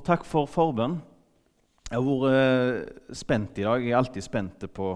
og 0.00 0.06
takk 0.06 0.22
for 0.24 0.48
forbønn. 0.48 0.94
Jeg 1.90 1.98
har 1.98 2.06
vært 2.06 2.36
eh, 2.38 3.16
spent 3.18 3.58
i 3.60 3.64
dag. 3.66 3.82
Jeg 3.84 3.92
er 3.92 3.98
alltid 3.98 4.24
spent 4.24 4.64
på 4.72 4.92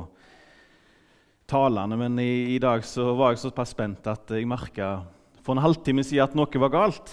talene, 1.50 1.98
men 2.00 2.16
i, 2.22 2.54
i 2.54 2.60
dag 2.62 2.84
var 3.18 3.34
jeg 3.34 3.42
såpass 3.42 3.74
spent 3.74 4.06
at 4.08 4.32
jeg 4.32 4.48
merka 4.48 5.02
for 5.44 5.52
en 5.52 5.64
halvtime 5.64 6.04
siden 6.06 6.24
at 6.24 6.36
noe 6.38 6.62
var 6.62 6.72
galt. 6.72 7.12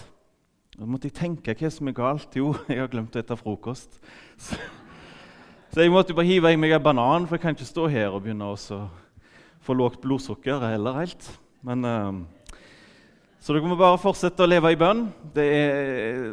Da 0.78 0.88
måtte 0.88 1.10
jeg 1.10 1.18
tenke 1.18 1.56
hva 1.58 1.72
som 1.74 1.90
er 1.92 1.98
galt. 1.98 2.38
Jo, 2.40 2.54
jeg 2.72 2.80
har 2.80 2.92
glemt 2.94 3.18
å 3.18 3.24
spise 3.26 3.40
frokost. 3.42 4.00
Så, 4.48 4.56
så, 5.72 5.86
jeg 5.86 5.92
måtte 5.94 6.16
bare 6.16 6.28
hive 6.28 6.50
i 6.52 6.58
meg 6.60 6.74
en 6.76 6.84
banan, 6.84 7.28
for 7.28 7.38
jeg 7.38 7.44
kan 7.46 7.56
ikke 7.56 7.68
stå 7.68 7.86
her 7.88 8.12
og 8.12 8.26
begynne 8.26 8.50
å 8.52 8.80
få 9.64 9.76
lågt 9.78 10.02
blodsukker 10.04 10.64
heller 10.66 10.98
helt. 11.00 11.28
Men, 11.64 11.86
uh, 11.88 12.58
så 13.40 13.56
dere 13.56 13.72
må 13.72 13.78
bare 13.80 14.00
fortsette 14.02 14.44
å 14.44 14.50
leve 14.52 14.74
i 14.74 14.80
bønn. 14.80 15.06
Det 15.32 15.46
er, 15.48 16.26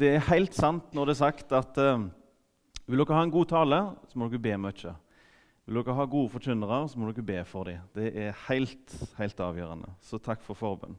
det 0.00 0.12
er 0.12 0.28
helt 0.28 0.56
sant 0.56 0.92
når 0.96 1.08
det 1.08 1.14
er 1.16 1.22
sagt 1.22 1.52
at 1.56 1.78
uh, 1.80 2.04
vil 2.86 3.00
dere 3.02 3.16
ha 3.16 3.24
en 3.24 3.32
god 3.32 3.48
tale, 3.50 3.80
så 4.10 4.18
må 4.18 4.28
dere 4.28 4.42
be 4.44 4.56
mye. 4.60 4.92
Vil 5.66 5.80
dere 5.80 5.96
ha 5.98 6.04
gode 6.06 6.30
forkynnere, 6.36 6.82
så 6.86 7.00
må 7.00 7.08
dere 7.10 7.26
be 7.26 7.40
for 7.48 7.66
dem. 7.66 7.82
Det 7.96 8.12
er 8.12 8.36
helt, 8.46 8.96
helt 9.18 9.40
avgjørende. 9.42 9.90
Så 10.04 10.20
takk 10.22 10.44
for 10.46 10.58
forbønn. 10.58 10.98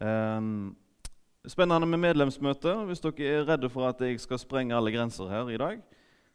Um, 0.00 0.74
spennende 1.48 1.88
med 1.88 2.02
medlemsmøte. 2.02 2.74
Hvis 2.90 3.00
dere 3.06 3.30
er 3.30 3.48
redde 3.54 3.70
for 3.72 3.88
at 3.88 4.02
jeg 4.04 4.20
skal 4.20 4.42
sprenge 4.42 4.76
alle 4.76 4.92
grenser 4.92 5.30
her 5.30 5.48
i 5.54 5.60
dag, 5.60 5.80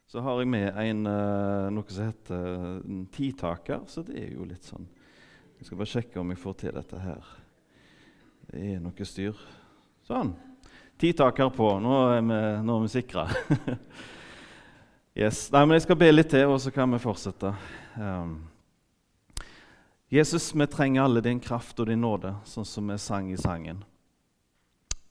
så 0.06 0.22
har 0.22 0.40
jeg 0.40 0.50
med 0.50 0.80
en, 0.80 1.06
uh, 1.06 1.68
noe 1.74 1.92
som 1.92 2.08
heter 2.08 2.58
en 2.80 3.06
titaker. 3.12 3.84
Så 3.90 4.02
det 4.06 4.18
er 4.24 4.34
jo 4.34 4.48
litt 4.48 4.66
sånn 4.66 4.88
Jeg 5.56 5.68
skal 5.68 5.78
bare 5.78 5.88
sjekke 5.88 6.20
om 6.20 6.30
jeg 6.34 6.40
får 6.42 6.56
til 6.60 6.74
dette 6.76 6.98
her. 7.00 7.30
Det 8.50 8.66
er 8.74 8.82
noe 8.82 9.06
styr. 9.08 9.38
Sånn 10.04 10.34
taker 10.98 11.50
på. 11.50 11.80
Nå 11.80 11.96
er 12.10 12.22
vi, 12.22 12.40
nå 12.64 12.78
vi 12.80 12.88
sikra. 12.88 13.28
yes. 15.14 15.50
Nei, 15.52 15.64
men 15.66 15.76
jeg 15.76 15.84
skal 15.84 15.98
be 16.00 16.08
litt 16.12 16.30
til, 16.32 16.48
og 16.48 16.60
så 16.62 16.72
kan 16.72 16.92
vi 16.92 17.00
fortsette. 17.02 17.52
Um, 18.00 18.38
Jesus, 20.08 20.54
vi 20.54 20.66
trenger 20.70 21.04
alle 21.04 21.20
din 21.20 21.40
kraft 21.40 21.80
og 21.80 21.90
din 21.90 22.00
nåde, 22.00 22.32
sånn 22.48 22.68
som 22.68 22.88
vi 22.88 22.98
sang 23.02 23.28
i 23.32 23.36
sangen. 23.40 23.84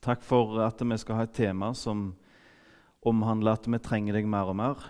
Takk 0.02 0.26
for 0.26 0.58
at 0.66 0.82
vi 0.82 0.98
skal 1.02 1.20
ha 1.20 1.28
et 1.28 1.38
tema 1.38 1.74
som 1.78 2.14
omhandler 3.06 3.58
at 3.58 3.70
vi 3.70 3.82
trenger 3.82 4.18
deg 4.18 4.30
mer 4.30 4.50
og 4.50 4.58
mer. 4.58 4.82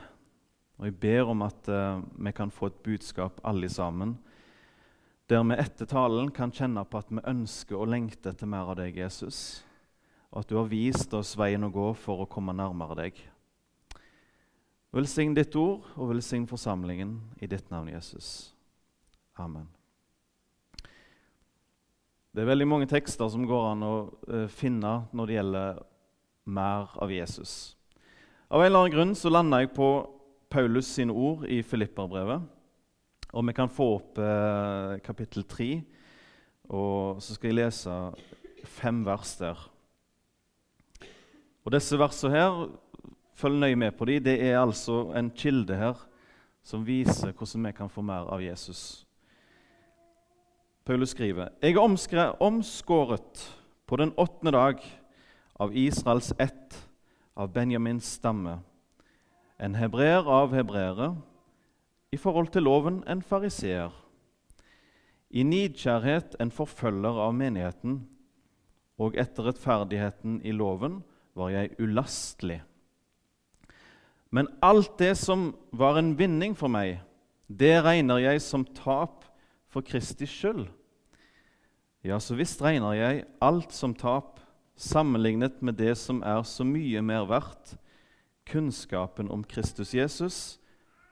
Og 0.79 0.87
Jeg 0.87 0.99
ber 0.99 1.31
om 1.31 1.43
at 1.43 1.71
uh, 1.71 2.03
vi 2.15 2.35
kan 2.35 2.51
få 2.51 2.71
et 2.71 2.83
budskap 2.83 3.39
alle 3.43 3.67
sammen, 3.71 4.17
der 5.27 5.43
vi 5.43 5.57
etter 5.57 5.87
talen 5.89 6.29
kan 6.31 6.51
kjenne 6.53 6.83
på 6.85 6.99
at 7.01 7.09
vi 7.09 7.23
ønsker 7.25 7.79
og 7.79 7.89
lengter 7.89 8.31
etter 8.31 8.47
mer 8.47 8.69
av 8.69 8.77
deg, 8.77 8.95
Jesus 8.95 9.64
og 10.35 10.41
at 10.43 10.49
du 10.51 10.57
har 10.59 10.67
vist 10.67 11.13
oss 11.15 11.31
veien 11.39 11.63
å 11.63 11.71
gå 11.71 11.93
for 11.95 12.25
å 12.25 12.27
komme 12.27 12.51
nærmere 12.51 12.97
deg. 12.99 13.21
Velsign 14.95 15.31
ditt 15.35 15.55
ord 15.55 15.87
og 15.95 16.11
velsign 16.11 16.43
forsamlingen 16.47 17.15
i 17.39 17.47
ditt 17.47 17.71
navn, 17.71 17.87
Jesus. 17.93 18.51
Amen. 19.39 19.69
Det 22.35 22.43
er 22.43 22.49
veldig 22.51 22.67
mange 22.67 22.87
tekster 22.91 23.31
som 23.31 23.47
går 23.47 23.69
an 23.69 23.83
å 23.87 23.93
uh, 24.27 24.47
finne 24.51 24.91
når 25.15 25.29
det 25.29 25.37
gjelder 25.37 25.79
mer 26.51 26.91
av 26.99 27.13
Jesus. 27.15 27.77
Av 28.51 28.59
en 28.59 28.67
eller 28.67 28.81
annen 28.81 28.95
grunn 28.97 29.15
så 29.15 29.31
landa 29.31 29.61
jeg 29.63 29.71
på 29.75 29.87
Paulus 30.51 30.89
sine 30.97 31.15
ord 31.15 31.47
i 31.47 31.61
Filipperbrevet. 31.63 32.43
Og 33.35 33.47
vi 33.47 33.55
kan 33.55 33.71
få 33.71 33.87
opp 33.97 34.19
eh, 34.21 34.91
kapittel 35.03 35.43
3, 35.43 35.65
og 36.71 37.17
så 37.19 37.35
skal 37.35 37.49
jeg 37.49 37.57
lese 37.57 37.95
fem 38.77 39.01
vers 39.03 39.33
der. 39.41 39.63
Og 41.65 41.73
Disse 41.73 41.97
versene 41.97 42.33
her, 42.35 42.57
følg 43.33 43.57
nøye 43.59 43.75
med 43.75 43.95
på 43.97 44.05
dem. 44.05 44.23
Det 44.23 44.37
er 44.37 44.59
altså 44.61 45.09
en 45.17 45.31
kilde 45.33 45.75
her 45.75 45.97
som 46.65 46.85
viser 46.85 47.33
hvordan 47.33 47.65
vi 47.65 47.71
kan 47.77 47.89
få 47.89 48.01
mer 48.05 48.29
av 48.29 48.41
Jesus. 48.41 49.05
Paulus 50.85 51.09
skriver.: 51.09 51.49
Jeg 51.61 51.73
er 51.73 52.41
omskåret 52.41 53.61
på 53.87 53.95
den 53.95 54.13
åttende 54.17 54.51
dag 54.51 54.81
av 55.59 55.75
Israels 55.77 56.33
ett, 56.39 56.89
av 57.35 57.49
Benjamins 57.53 58.05
stamme, 58.05 58.59
en 59.59 59.75
hebreer 59.75 60.29
av 60.29 60.53
hebreere, 60.53 61.15
i 62.11 62.17
forhold 62.17 62.47
til 62.47 62.63
loven 62.63 63.03
en 63.07 63.21
fariseer, 63.21 63.91
i 65.29 65.43
nidkjærhet 65.43 66.35
en 66.39 66.51
forfølger 66.51 67.19
av 67.19 67.33
menigheten, 67.33 68.07
og 68.97 69.17
etter 69.17 69.43
rettferdigheten 69.43 70.41
i 70.45 70.51
loven 70.51 71.01
var 71.35 71.51
jeg 71.51 71.75
ulastelig. 71.79 72.61
Men 74.31 74.49
alt 74.63 74.97
det 74.99 75.13
som 75.19 75.53
var 75.71 75.99
en 75.99 76.15
vinning 76.19 76.55
for 76.57 76.71
meg, 76.71 76.99
det 77.47 77.77
regner 77.85 78.23
jeg 78.23 78.41
som 78.43 78.65
tap 78.65 79.23
for 79.71 79.85
Kristi 79.85 80.27
skyld. 80.27 80.65
Ja, 82.05 82.19
så 82.19 82.37
visst 82.37 82.61
regner 82.63 82.95
jeg 82.97 83.25
alt 83.43 83.73
som 83.75 83.95
tap 83.97 84.39
sammenlignet 84.75 85.61
med 85.63 85.79
det 85.79 85.95
som 85.99 86.21
er 86.25 86.43
så 86.47 86.65
mye 86.67 87.01
mer 87.05 87.27
verdt, 87.29 87.77
kunnskapen 88.45 89.31
om 89.31 89.43
Kristus 89.43 89.95
Jesus, 89.95 90.59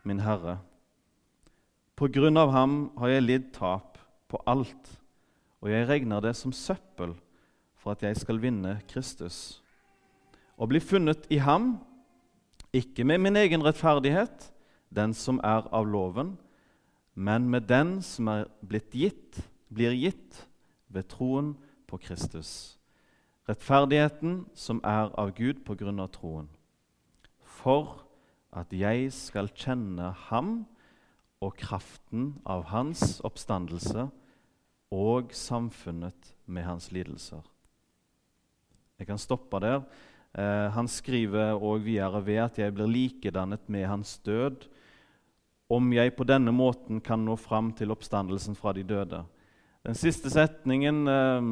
min 0.03 0.21
Herre. 0.21 0.59
På 1.95 2.09
grunn 2.11 2.37
av 2.37 2.51
ham 2.53 2.91
har 2.99 3.15
jeg 3.15 3.25
lidd 3.25 3.49
tap 3.55 3.97
på 4.29 4.41
alt, 4.49 4.95
og 5.63 5.71
jeg 5.71 5.87
regner 5.89 6.21
det 6.21 6.35
som 6.37 6.53
søppel 6.53 7.15
for 7.79 7.95
at 7.95 8.03
jeg 8.03 8.19
skal 8.19 8.41
vinne 8.43 8.79
Kristus 8.89 9.62
og 10.63 10.69
bli 10.71 10.79
funnet 10.79 11.25
i 11.27 11.41
ham, 11.43 11.73
ikke 12.71 13.03
med 13.03 13.19
min 13.19 13.35
egen 13.35 13.63
rettferdighet, 13.65 14.45
den 14.95 15.11
som 15.13 15.41
er 15.43 15.67
av 15.75 15.89
loven, 15.89 16.37
men 17.19 17.49
med 17.51 17.67
den 17.67 17.97
som 18.01 18.29
er 18.31 18.45
blitt 18.63 18.95
gitt, 18.95 19.41
blir 19.67 19.91
gitt 19.91 20.45
ved 20.87 21.09
troen 21.11 21.51
på 21.89 21.99
Kristus. 21.99 22.79
Rettferdigheten 23.49 24.45
som 24.55 24.79
er 24.87 25.11
av 25.19 25.33
Gud 25.35 25.65
på 25.67 25.75
grunn 25.75 25.99
av 25.99 26.13
troen. 26.15 26.47
For 27.59 28.05
at 28.55 28.71
jeg 28.71 29.11
skal 29.11 29.51
kjenne 29.51 30.13
ham 30.29 30.53
og 31.43 31.57
kraften 31.59 32.37
av 32.47 32.69
hans 32.71 33.19
oppstandelse 33.27 34.07
og 34.95 35.35
samfunnet 35.35 36.33
med 36.45 36.69
hans 36.69 36.87
lidelser. 36.95 37.43
Jeg 38.95 39.11
kan 39.11 39.19
stoppe 39.19 39.59
der. 39.59 39.83
Eh, 40.33 40.69
han 40.73 40.87
skriver 40.89 41.53
òg 41.61 41.83
videre 41.85 42.21
ved 42.25 42.39
at 42.41 42.57
jeg 42.57 42.73
blir 42.73 42.89
likedannet 42.89 43.67
med 43.69 43.85
hans 43.85 44.15
død, 44.25 44.65
om 45.69 45.93
jeg 45.93 46.15
på 46.17 46.25
denne 46.25 46.51
måten 46.53 47.01
kan 47.01 47.21
nå 47.25 47.35
fram 47.39 47.71
til 47.77 47.93
oppstandelsen 47.93 48.57
fra 48.57 48.73
de 48.73 48.83
døde. 48.85 49.23
Den 49.85 49.97
siste 49.97 50.31
setningen 50.33 51.07
eh, 51.07 51.51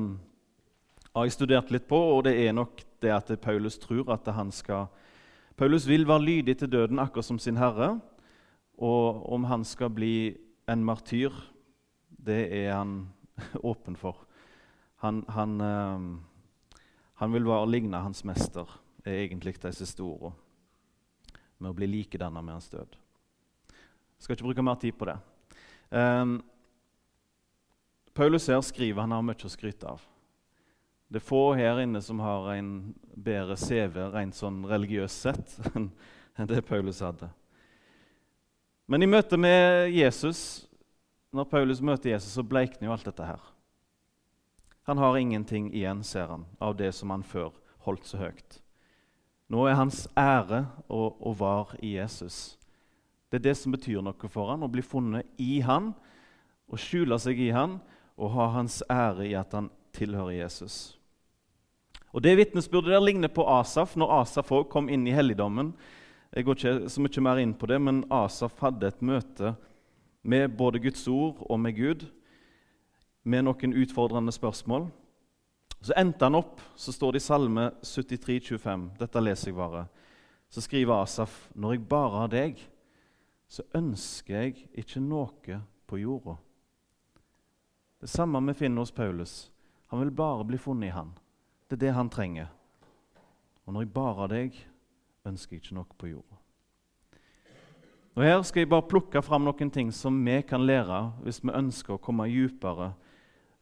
har 1.13 1.27
jeg 1.27 1.35
studert 1.35 1.71
litt 1.73 1.85
på, 1.89 1.99
og 2.15 2.25
det 2.25 2.37
er 2.41 2.55
nok 2.57 2.81
det 3.01 3.13
at 3.13 3.29
Paulus 3.41 3.77
tror 3.81 4.09
at 4.13 4.27
han 4.33 4.51
skal 4.53 4.89
Paulus 5.57 5.85
vil 5.85 6.07
være 6.07 6.23
lydig 6.25 6.55
til 6.57 6.71
døden 6.71 6.99
akkurat 6.99 7.27
som 7.27 7.37
sin 7.37 7.59
herre. 7.59 7.99
Og 8.81 9.21
om 9.29 9.43
han 9.45 9.61
skal 9.67 9.91
bli 9.93 10.33
en 10.65 10.81
martyr, 10.85 11.29
det 12.09 12.47
er 12.49 12.71
han 12.73 13.11
åpen 13.61 13.95
for. 13.95 14.23
Han, 15.05 15.21
han 15.29 15.61
eh, 15.61 16.07
han 17.21 17.31
vil 17.31 17.45
bare 17.45 17.69
ligne 17.69 17.99
hans 18.01 18.23
mester, 18.25 18.65
er 19.05 19.19
egentlig 19.21 19.59
de 19.61 19.69
siste 19.77 20.01
ordene, 20.01 20.33
med 21.61 21.69
å 21.69 21.75
bli 21.77 21.85
likedanna 21.85 22.41
med 22.41 22.55
hans 22.55 22.69
død. 22.71 22.95
Jeg 23.69 24.25
skal 24.25 24.33
ikke 24.33 24.47
bruke 24.47 24.65
mer 24.65 24.79
tid 24.81 24.97
på 24.97 25.05
det. 25.05 25.19
Um, 25.93 26.39
Paulus 28.17 28.49
her 28.49 28.63
skriver 28.65 29.05
han 29.05 29.13
har 29.13 29.21
mye 29.21 29.45
å 29.45 29.53
skryte 29.53 29.91
av. 29.93 30.01
Det 31.13 31.21
er 31.21 31.27
få 31.27 31.43
her 31.59 31.83
inne 31.83 32.01
som 32.01 32.25
har 32.25 32.49
en 32.55 32.73
bedre 33.13 33.53
CV 33.53 34.01
rent 34.15 34.41
sånn 34.41 34.63
religiøst 34.65 35.27
sett 35.27 35.55
enn 35.77 35.91
det 36.49 36.65
Paulus 36.65 37.03
hadde. 37.05 37.29
Men 38.89 39.05
i 39.05 39.13
møte 39.13 39.37
med 39.37 39.93
Jesus, 39.93 40.65
når 41.29 41.53
Paulus 41.53 41.85
møter 41.85 42.15
Jesus, 42.15 42.33
så 42.33 42.41
bleikner 42.41 42.89
jo 42.89 42.97
alt 42.97 43.05
dette 43.05 43.29
her. 43.29 43.51
Han 44.89 44.97
har 44.97 45.17
ingenting 45.17 45.73
igjen, 45.73 46.03
ser 46.03 46.27
han, 46.27 46.45
av 46.59 46.75
det 46.75 46.91
som 46.97 47.09
han 47.13 47.23
før 47.23 47.51
holdt 47.85 48.07
så 48.09 48.21
høyt. 48.21 48.61
Nå 49.51 49.65
er 49.67 49.77
hans 49.77 50.05
ære 50.17 50.63
og, 50.87 51.19
og 51.19 51.37
var 51.41 51.75
i 51.83 51.95
Jesus. 51.97 52.57
Det 53.29 53.41
er 53.41 53.49
det 53.49 53.57
som 53.59 53.73
betyr 53.75 54.01
noe 54.03 54.31
for 54.31 54.51
han, 54.51 54.63
å 54.63 54.71
bli 54.71 54.83
funnet 54.83 55.27
i 55.41 55.59
han, 55.65 55.91
å 56.71 56.79
skjule 56.79 57.17
seg 57.19 57.39
i 57.39 57.51
han 57.51 57.77
og 58.15 58.33
ha 58.35 58.47
hans 58.55 58.79
ære 58.91 59.27
i 59.27 59.35
at 59.35 59.53
han 59.55 59.69
tilhører 59.95 60.39
Jesus. 60.39 60.97
Og 62.11 62.23
Det 62.23 62.35
vitnesbyrdet 62.37 62.91
der 62.91 63.03
ligner 63.03 63.31
på 63.31 63.45
Asaf 63.47 63.95
når 63.95 64.13
Asaf 64.21 64.51
kom 64.71 64.89
inn 64.91 65.05
i 65.07 65.15
helligdommen. 65.15 65.73
Jeg 66.31 66.45
går 66.45 66.57
ikke 66.57 66.89
så 66.91 67.03
mye 67.03 67.23
mer 67.23 67.39
inn 67.39 67.53
på 67.55 67.67
det, 67.67 67.79
men 67.79 68.03
Asaf 68.11 68.59
hadde 68.59 68.87
et 68.87 69.03
møte 69.03 69.55
med 70.23 70.55
både 70.57 70.79
Guds 70.79 71.07
ord 71.07 71.39
og 71.47 71.59
med 71.59 71.75
Gud 71.75 72.05
med 73.23 73.45
noen 73.45 73.73
utfordrende 73.77 74.33
spørsmål. 74.33 74.87
Så 75.81 75.93
endte 75.97 76.25
han 76.25 76.37
opp, 76.37 76.61
så 76.75 76.93
står 76.93 77.15
det 77.15 77.21
i 77.21 77.25
Salme 77.25 77.71
73, 77.81 78.39
25. 78.47 78.89
Dette 78.99 79.23
leser 79.23 79.49
jeg 79.49 79.57
bare. 79.57 79.87
Så 80.49 80.61
skriver 80.61 81.01
Asaf.: 81.01 81.49
Når 81.55 81.73
jeg 81.73 81.87
bare 81.89 82.19
har 82.19 82.31
deg, 82.31 82.61
så 83.47 83.63
ønsker 83.75 84.35
jeg 84.35 84.67
ikke 84.73 85.01
noe 85.01 85.61
på 85.87 85.97
jorda. 85.97 86.37
Det 88.01 88.09
samme 88.09 88.41
vi 88.47 88.53
finner 88.53 88.81
hos 88.81 88.91
Paulus. 88.91 89.51
Han 89.87 89.99
vil 89.99 90.11
bare 90.11 90.45
bli 90.45 90.57
funnet 90.57 90.87
i 90.87 90.95
han. 90.95 91.11
Det 91.67 91.75
er 91.75 91.85
det 91.85 91.93
han 91.93 92.09
trenger. 92.09 92.47
Og 93.65 93.73
når 93.73 93.81
jeg 93.81 93.93
bare 93.93 94.15
har 94.15 94.27
deg, 94.31 94.55
ønsker 95.25 95.55
jeg 95.55 95.63
ikke 95.63 95.75
noe 95.75 95.97
på 95.97 96.07
jorda. 96.07 96.37
Og 98.15 98.23
Her 98.23 98.41
skal 98.41 98.59
jeg 98.59 98.69
bare 98.69 98.87
plukke 98.89 99.21
fram 99.23 99.45
noen 99.47 99.69
ting 99.71 99.91
som 99.95 100.17
vi 100.25 100.41
kan 100.41 100.65
lære 100.65 101.11
hvis 101.23 101.39
vi 101.43 101.53
ønsker 101.55 101.95
å 101.95 102.01
komme 102.01 102.27
dypere 102.27 102.91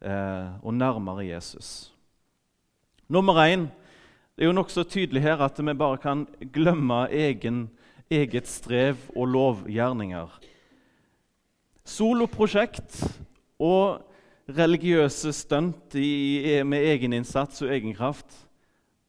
eh, 0.01 0.49
og 0.63 0.73
nærmere 0.73 1.27
Jesus. 1.27 1.93
Nummer 3.09 3.41
én 3.45 3.67
det 4.39 4.45
er 4.45 4.53
jo 4.53 4.55
nokså 4.55 4.85
tydelig 4.87 5.21
her 5.25 5.41
at 5.43 5.57
vi 5.59 5.73
bare 5.75 5.97
kan 5.99 6.21
glemme 6.53 7.09
egen, 7.11 7.65
eget 8.09 8.47
strev 8.47 8.95
og 9.11 9.27
lovgjerninger. 9.27 10.29
Soloprosjekt 11.83 13.01
og 13.59 14.05
religiøse 14.47 15.33
stunt 15.35 15.97
med 16.63 16.87
egeninnsats 16.93 17.61
og 17.65 17.73
egenkraft, 17.75 18.31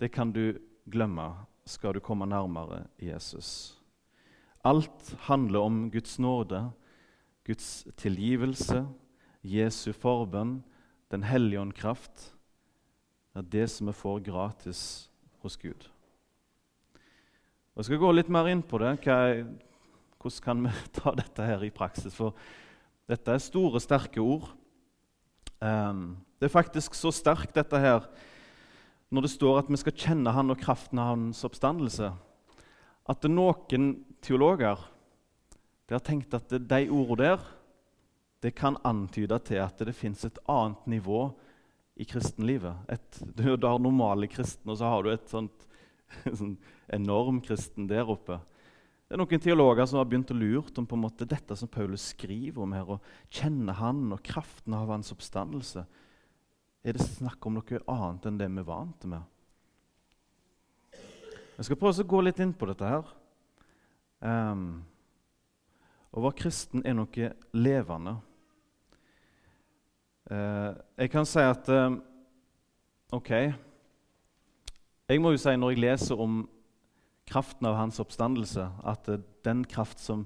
det 0.01 0.11
kan 0.11 0.33
du 0.35 0.59
glemme 0.91 1.31
skal 1.71 1.95
du 1.95 2.01
komme 2.03 2.27
nærmere 2.27 2.85
Jesus. 2.99 3.79
Alt 4.65 5.15
handler 5.29 5.61
om 5.61 5.91
Guds 5.91 6.19
nåde, 6.19 6.71
Guds 7.47 7.87
tilgivelse, 7.97 8.87
Jesu 9.45 9.93
forbønn, 9.93 10.59
Den 11.11 11.25
hellige 11.27 11.61
ånd 11.61 11.75
kraft. 11.75 12.31
Er 13.35 13.43
det 13.43 13.69
som 13.71 13.91
vi 13.91 13.95
får 13.95 14.23
gratis 14.27 14.83
hos 15.43 15.57
Gud. 15.57 15.89
Jeg 17.77 17.87
skal 17.87 18.01
gå 18.03 18.11
litt 18.13 18.29
mer 18.29 18.51
inn 18.51 18.63
på 18.63 18.79
det. 18.83 18.99
hvordan 20.21 20.43
kan 20.45 20.65
vi 20.67 20.73
ta 20.99 21.15
dette 21.17 21.47
her 21.47 21.63
i 21.65 21.71
praksis? 21.71 22.15
For 22.15 22.35
dette 23.09 23.33
er 23.33 23.43
store, 23.43 23.81
sterke 23.81 24.21
ord. 24.21 24.51
Um, 25.61 26.19
det 26.39 26.49
er 26.49 26.53
faktisk 26.53 26.95
så 26.95 27.11
sterkt, 27.13 27.55
dette 27.55 27.79
her, 27.79 28.07
når 29.11 29.27
det 29.27 29.31
står 29.31 29.59
at 29.59 29.71
vi 29.71 29.77
skal 29.77 29.97
kjenne 29.97 30.33
Han 30.33 30.51
og 30.51 30.61
kraften 30.61 30.99
av 30.99 31.15
Hans 31.15 31.43
oppstandelse, 31.45 32.13
at 33.11 33.27
noen 33.29 33.91
teologer 34.23 34.79
har 35.91 36.05
tenkt 36.07 36.35
at 36.37 36.53
de 36.53 36.85
ordene 36.87 37.25
der 37.25 37.49
det 38.41 38.55
kan 38.57 38.79
antyde 38.89 39.37
til 39.45 39.61
at 39.61 39.81
det 39.85 39.97
fins 39.97 40.25
et 40.25 40.39
annet 40.49 40.87
nivå 40.89 41.27
i 42.01 42.07
kristenlivet. 42.09 42.87
Et, 42.89 43.19
du, 43.37 43.45
har 43.53 43.83
normale 43.83 44.29
kristne, 44.33 44.73
og 44.73 44.79
så 44.81 44.89
har 44.89 45.05
du 45.05 45.11
et 45.13 45.29
sånt, 45.29 45.67
sånn 46.41 46.55
enorm 46.89 47.43
kristen 47.45 47.89
der 47.91 48.09
oppe. 48.09 48.39
Det 49.11 49.17
er 49.17 49.21
noen 49.21 49.43
teologer 49.43 49.89
som 49.91 49.99
har 49.99 50.07
begynt 50.09 50.31
å 50.33 50.39
lure 50.39 50.71
om 50.79 50.87
på 50.87 50.97
en 50.97 51.03
måte 51.03 51.27
dette 51.29 51.57
som 51.59 51.69
Paulus 51.69 52.13
skriver 52.15 52.63
om 52.63 52.73
her, 52.77 52.95
og 52.95 53.35
kjenner 53.35 53.77
han 53.81 54.07
og 54.15 54.23
kraften 54.25 54.77
av 54.79 54.93
hans 54.95 55.13
oppstandelse. 55.13 55.85
Er 56.81 56.97
det 56.97 57.05
snakk 57.05 57.45
om 57.45 57.59
noe 57.59 57.83
annet 57.91 58.29
enn 58.31 58.39
det 58.41 58.49
vi 58.49 58.63
er 58.63 58.69
vant 58.71 59.09
med? 59.11 59.27
Jeg 61.59 61.69
skal 61.69 61.77
prøve 61.77 62.01
å 62.01 62.09
gå 62.15 62.23
litt 62.25 62.41
inn 62.41 62.55
på 62.57 62.71
dette 62.71 62.89
her. 62.89 63.11
Um, 64.25 64.81
å 66.17 66.23
være 66.25 66.39
kristen 66.41 66.87
er 66.89 66.97
noe 66.97 67.33
levende. 67.53 68.15
Uh, 70.31 70.77
jeg 70.95 71.11
kan 71.11 71.27
si 71.27 71.43
at 71.43 71.67
uh, 71.75 71.97
Ok. 73.11 73.31
Jeg 75.11 75.19
må 75.19 75.33
jo 75.35 75.41
si 75.43 75.57
når 75.59 75.73
jeg 75.73 75.83
leser 75.83 76.21
om 76.23 76.45
kraften 77.27 77.67
av 77.67 77.75
hans 77.75 77.99
oppstandelse, 77.99 78.69
at 78.87 79.11
uh, 79.11 79.19
den 79.43 79.65
kraft 79.67 79.99
som 79.99 80.23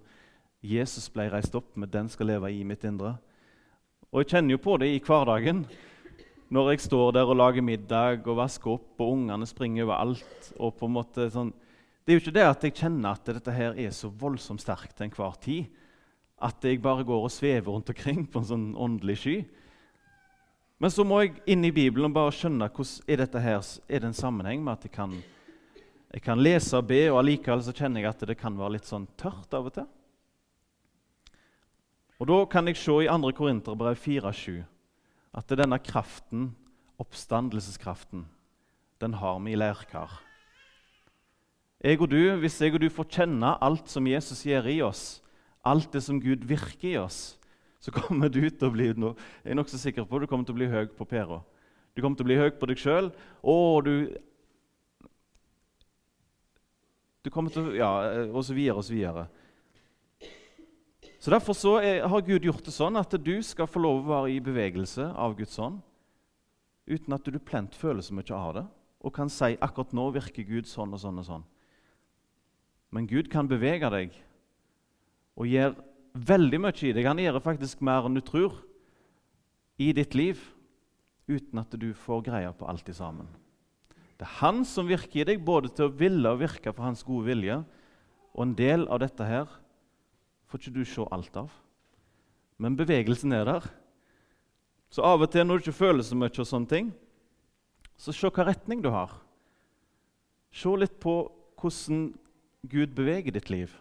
Jesus 0.60 1.08
ble 1.12 1.30
reist 1.32 1.56
opp 1.56 1.72
med, 1.80 1.88
den 1.88 2.10
skal 2.12 2.28
leve 2.34 2.52
i 2.52 2.60
mitt 2.68 2.84
indre. 2.84 3.14
Og 4.12 4.20
jeg 4.20 4.34
kjenner 4.34 4.58
jo 4.58 4.62
på 4.66 4.76
det 4.82 4.92
i 4.92 5.00
hverdagen. 5.00 5.64
Når 6.52 6.70
jeg 6.74 6.84
står 6.84 7.16
der 7.16 7.32
og 7.32 7.40
lager 7.40 7.64
middag 7.64 8.28
og 8.28 8.36
vasker 8.42 8.76
opp, 8.76 8.92
og 9.00 9.16
ungene 9.16 9.48
springer 9.48 9.88
over 9.88 9.96
alt. 9.96 10.52
og 10.60 10.76
på 10.76 10.86
en 10.86 10.96
måte 11.00 11.30
sånn, 11.32 11.52
Det 12.04 12.12
er 12.12 12.18
jo 12.18 12.20
ikke 12.20 12.36
det 12.36 12.44
at 12.44 12.64
jeg 12.64 12.74
kjenner 12.76 13.16
at 13.16 13.24
dette 13.24 13.52
her 13.52 13.72
er 13.72 13.90
så 13.90 14.12
voldsomt 14.12 14.60
sterkt 14.60 14.96
til 14.96 15.08
enhver 15.08 15.40
tid. 15.40 15.64
At 16.36 16.60
jeg 16.60 16.82
bare 16.82 17.04
går 17.04 17.22
og 17.24 17.32
svever 17.32 17.72
rundt 17.72 17.88
omkring 17.88 18.26
på 18.28 18.38
en 18.38 18.44
sånn 18.44 18.74
åndelig 18.76 19.16
sky. 19.22 19.44
Men 20.84 20.92
så 20.92 21.00
må 21.00 21.22
jeg 21.22 21.38
inn 21.48 21.62
i 21.64 21.70
Bibelen 21.72 22.10
og 22.10 22.12
bare 22.12 22.32
skjønne 22.36 22.66
hvordan 22.68 23.16
dette 23.16 23.40
her, 23.40 23.62
er 23.88 24.02
det 24.02 24.08
en 24.10 24.16
sammenheng 24.18 24.60
med 24.60 24.74
at 24.74 24.82
jeg 24.84 24.92
kan, 24.92 25.14
jeg 26.12 26.20
kan 26.20 26.42
lese 26.44 26.76
og 26.76 26.90
be, 26.90 26.98
og 27.08 27.22
allikevel 27.22 27.62
så 27.64 27.72
kjenner 27.72 28.02
jeg 28.02 28.10
at 28.10 28.24
det 28.28 28.34
kan 28.36 28.58
være 28.58 28.74
litt 28.74 28.84
sånn 28.84 29.06
tørt 29.16 29.56
av 29.56 29.70
og 29.70 29.72
til. 29.78 29.86
Og 32.20 32.28
Da 32.28 32.36
kan 32.52 32.68
jeg 32.68 32.76
se 32.76 32.98
i 33.00 33.08
2. 33.08 33.30
Korinterbrev 33.38 33.96
4,7 33.96 34.58
at 35.40 35.54
denne 35.56 35.78
kraften, 35.80 36.50
oppstandelseskraften, 37.00 38.26
den 39.00 39.16
har 39.22 39.40
vi 39.40 39.54
i 39.54 39.56
leirkar. 39.56 40.18
Jeg 41.80 41.96
og 41.96 42.12
du, 42.12 42.36
Hvis 42.44 42.60
jeg 42.60 42.76
og 42.76 42.84
du 42.84 42.90
får 42.92 43.08
kjenne 43.08 43.56
alt 43.56 43.88
som 43.88 44.04
Jesus 44.04 44.44
gjør 44.44 44.68
i 44.68 44.82
oss, 44.84 45.22
alt 45.64 45.96
det 45.96 46.04
som 46.04 46.20
Gud 46.20 46.44
virker 46.44 46.90
i 46.92 47.00
oss, 47.00 47.38
så 47.84 47.92
kommer 47.92 48.30
du 48.32 48.40
til 48.48 48.68
å 48.68 48.72
bli 48.72 48.86
no, 48.96 49.12
jeg 49.44 49.52
er 49.52 49.58
nokså 49.58 49.80
sikker 49.80 50.06
på 50.08 50.22
du 50.22 50.28
kommer 50.30 50.46
til 50.48 50.56
å 50.56 50.60
bli 50.62 50.70
høy 50.72 50.86
på 50.96 51.04
pæra. 51.08 51.42
Du 51.92 52.00
kommer 52.00 52.16
til 52.16 52.24
å 52.24 52.30
bli 52.30 52.38
høy 52.40 52.54
på 52.56 52.68
deg 52.70 52.80
sjøl, 52.80 53.10
og 53.42 53.84
du 53.88 53.96
Du 57.24 57.30
kommer 57.32 57.48
til 57.48 57.70
å 57.70 57.72
Ja, 57.72 57.90
og 58.28 58.42
så 58.44 58.52
videre 58.56 58.80
og 58.80 58.84
så 58.84 58.92
videre. 58.92 59.28
Så 61.16 61.32
Derfor 61.32 61.56
så 61.56 61.78
er, 61.80 62.02
har 62.04 62.20
Gud 62.20 62.44
gjort 62.44 62.66
det 62.66 62.72
sånn 62.74 63.00
at 63.00 63.14
du 63.16 63.38
skal 63.40 63.68
få 63.68 63.80
lov 63.80 64.02
å 64.02 64.10
være 64.10 64.32
i 64.34 64.42
bevegelse 64.44 65.06
av 65.08 65.36
Guds 65.38 65.56
ånd 65.56 65.80
uten 66.84 67.16
at 67.16 67.24
du 67.24 67.38
plent 67.40 67.72
føler 67.72 68.04
så 68.04 68.12
mye 68.12 68.36
av 68.36 68.50
det 68.58 68.64
og 69.04 69.14
kan 69.16 69.32
si 69.32 69.54
akkurat 69.56 69.94
nå 69.96 70.10
virker 70.12 70.44
Gud 70.44 70.68
sånn 70.68 70.92
og 70.92 71.00
sånn 71.00 71.22
og 71.22 71.24
sånn. 71.24 71.46
Men 72.92 73.08
Gud 73.08 73.30
kan 73.32 73.48
bevege 73.48 73.88
deg 73.92 74.12
og 75.40 75.48
gjøre 75.48 75.93
veldig 76.14 76.60
mye 76.62 76.86
i 76.86 76.92
deg. 76.94 77.06
Han 77.08 77.22
gjør 77.22 77.42
faktisk 77.42 77.82
mer 77.84 78.06
enn 78.06 78.16
du 78.16 78.22
tror 78.24 78.60
i 79.80 79.90
ditt 79.96 80.14
liv, 80.14 80.38
uten 81.26 81.58
at 81.58 81.74
du 81.80 81.90
får 81.96 82.22
greie 82.28 82.52
på 82.54 82.68
alt 82.70 82.90
sammen. 82.94 83.26
Det 84.14 84.26
er 84.28 84.38
han 84.38 84.62
som 84.68 84.86
virker 84.86 85.24
i 85.24 85.28
deg, 85.32 85.42
både 85.42 85.72
til 85.74 85.88
å 85.88 85.94
ville 85.94 86.30
og 86.30 86.42
virke 86.44 86.72
for 86.72 86.86
hans 86.86 87.02
gode 87.02 87.26
vilje. 87.32 87.58
Og 88.34 88.42
en 88.46 88.54
del 88.58 88.86
av 88.86 89.00
dette 89.02 89.26
her 89.26 89.48
får 90.46 90.60
ikke 90.60 90.74
du 90.76 90.84
se 90.86 91.06
alt 91.10 91.34
av. 91.38 91.50
Men 92.62 92.78
bevegelsen 92.78 93.34
er 93.34 93.48
der. 93.48 93.66
Så 94.94 95.02
av 95.02 95.24
og 95.24 95.32
til 95.32 95.46
når 95.46 95.58
du 95.58 95.64
ikke 95.66 95.80
føler 95.80 96.06
så 96.06 96.14
mye, 96.14 96.30
og 96.30 96.46
sånne 96.46 96.70
ting, 96.70 96.92
så 97.98 98.14
se 98.14 98.30
hva 98.30 98.46
retning 98.46 98.82
du 98.82 98.92
har. 98.94 99.10
Se 100.54 100.70
litt 100.78 101.00
på 101.02 101.24
hvordan 101.58 102.12
Gud 102.70 102.94
beveger 102.94 103.34
ditt 103.34 103.50
liv. 103.50 103.74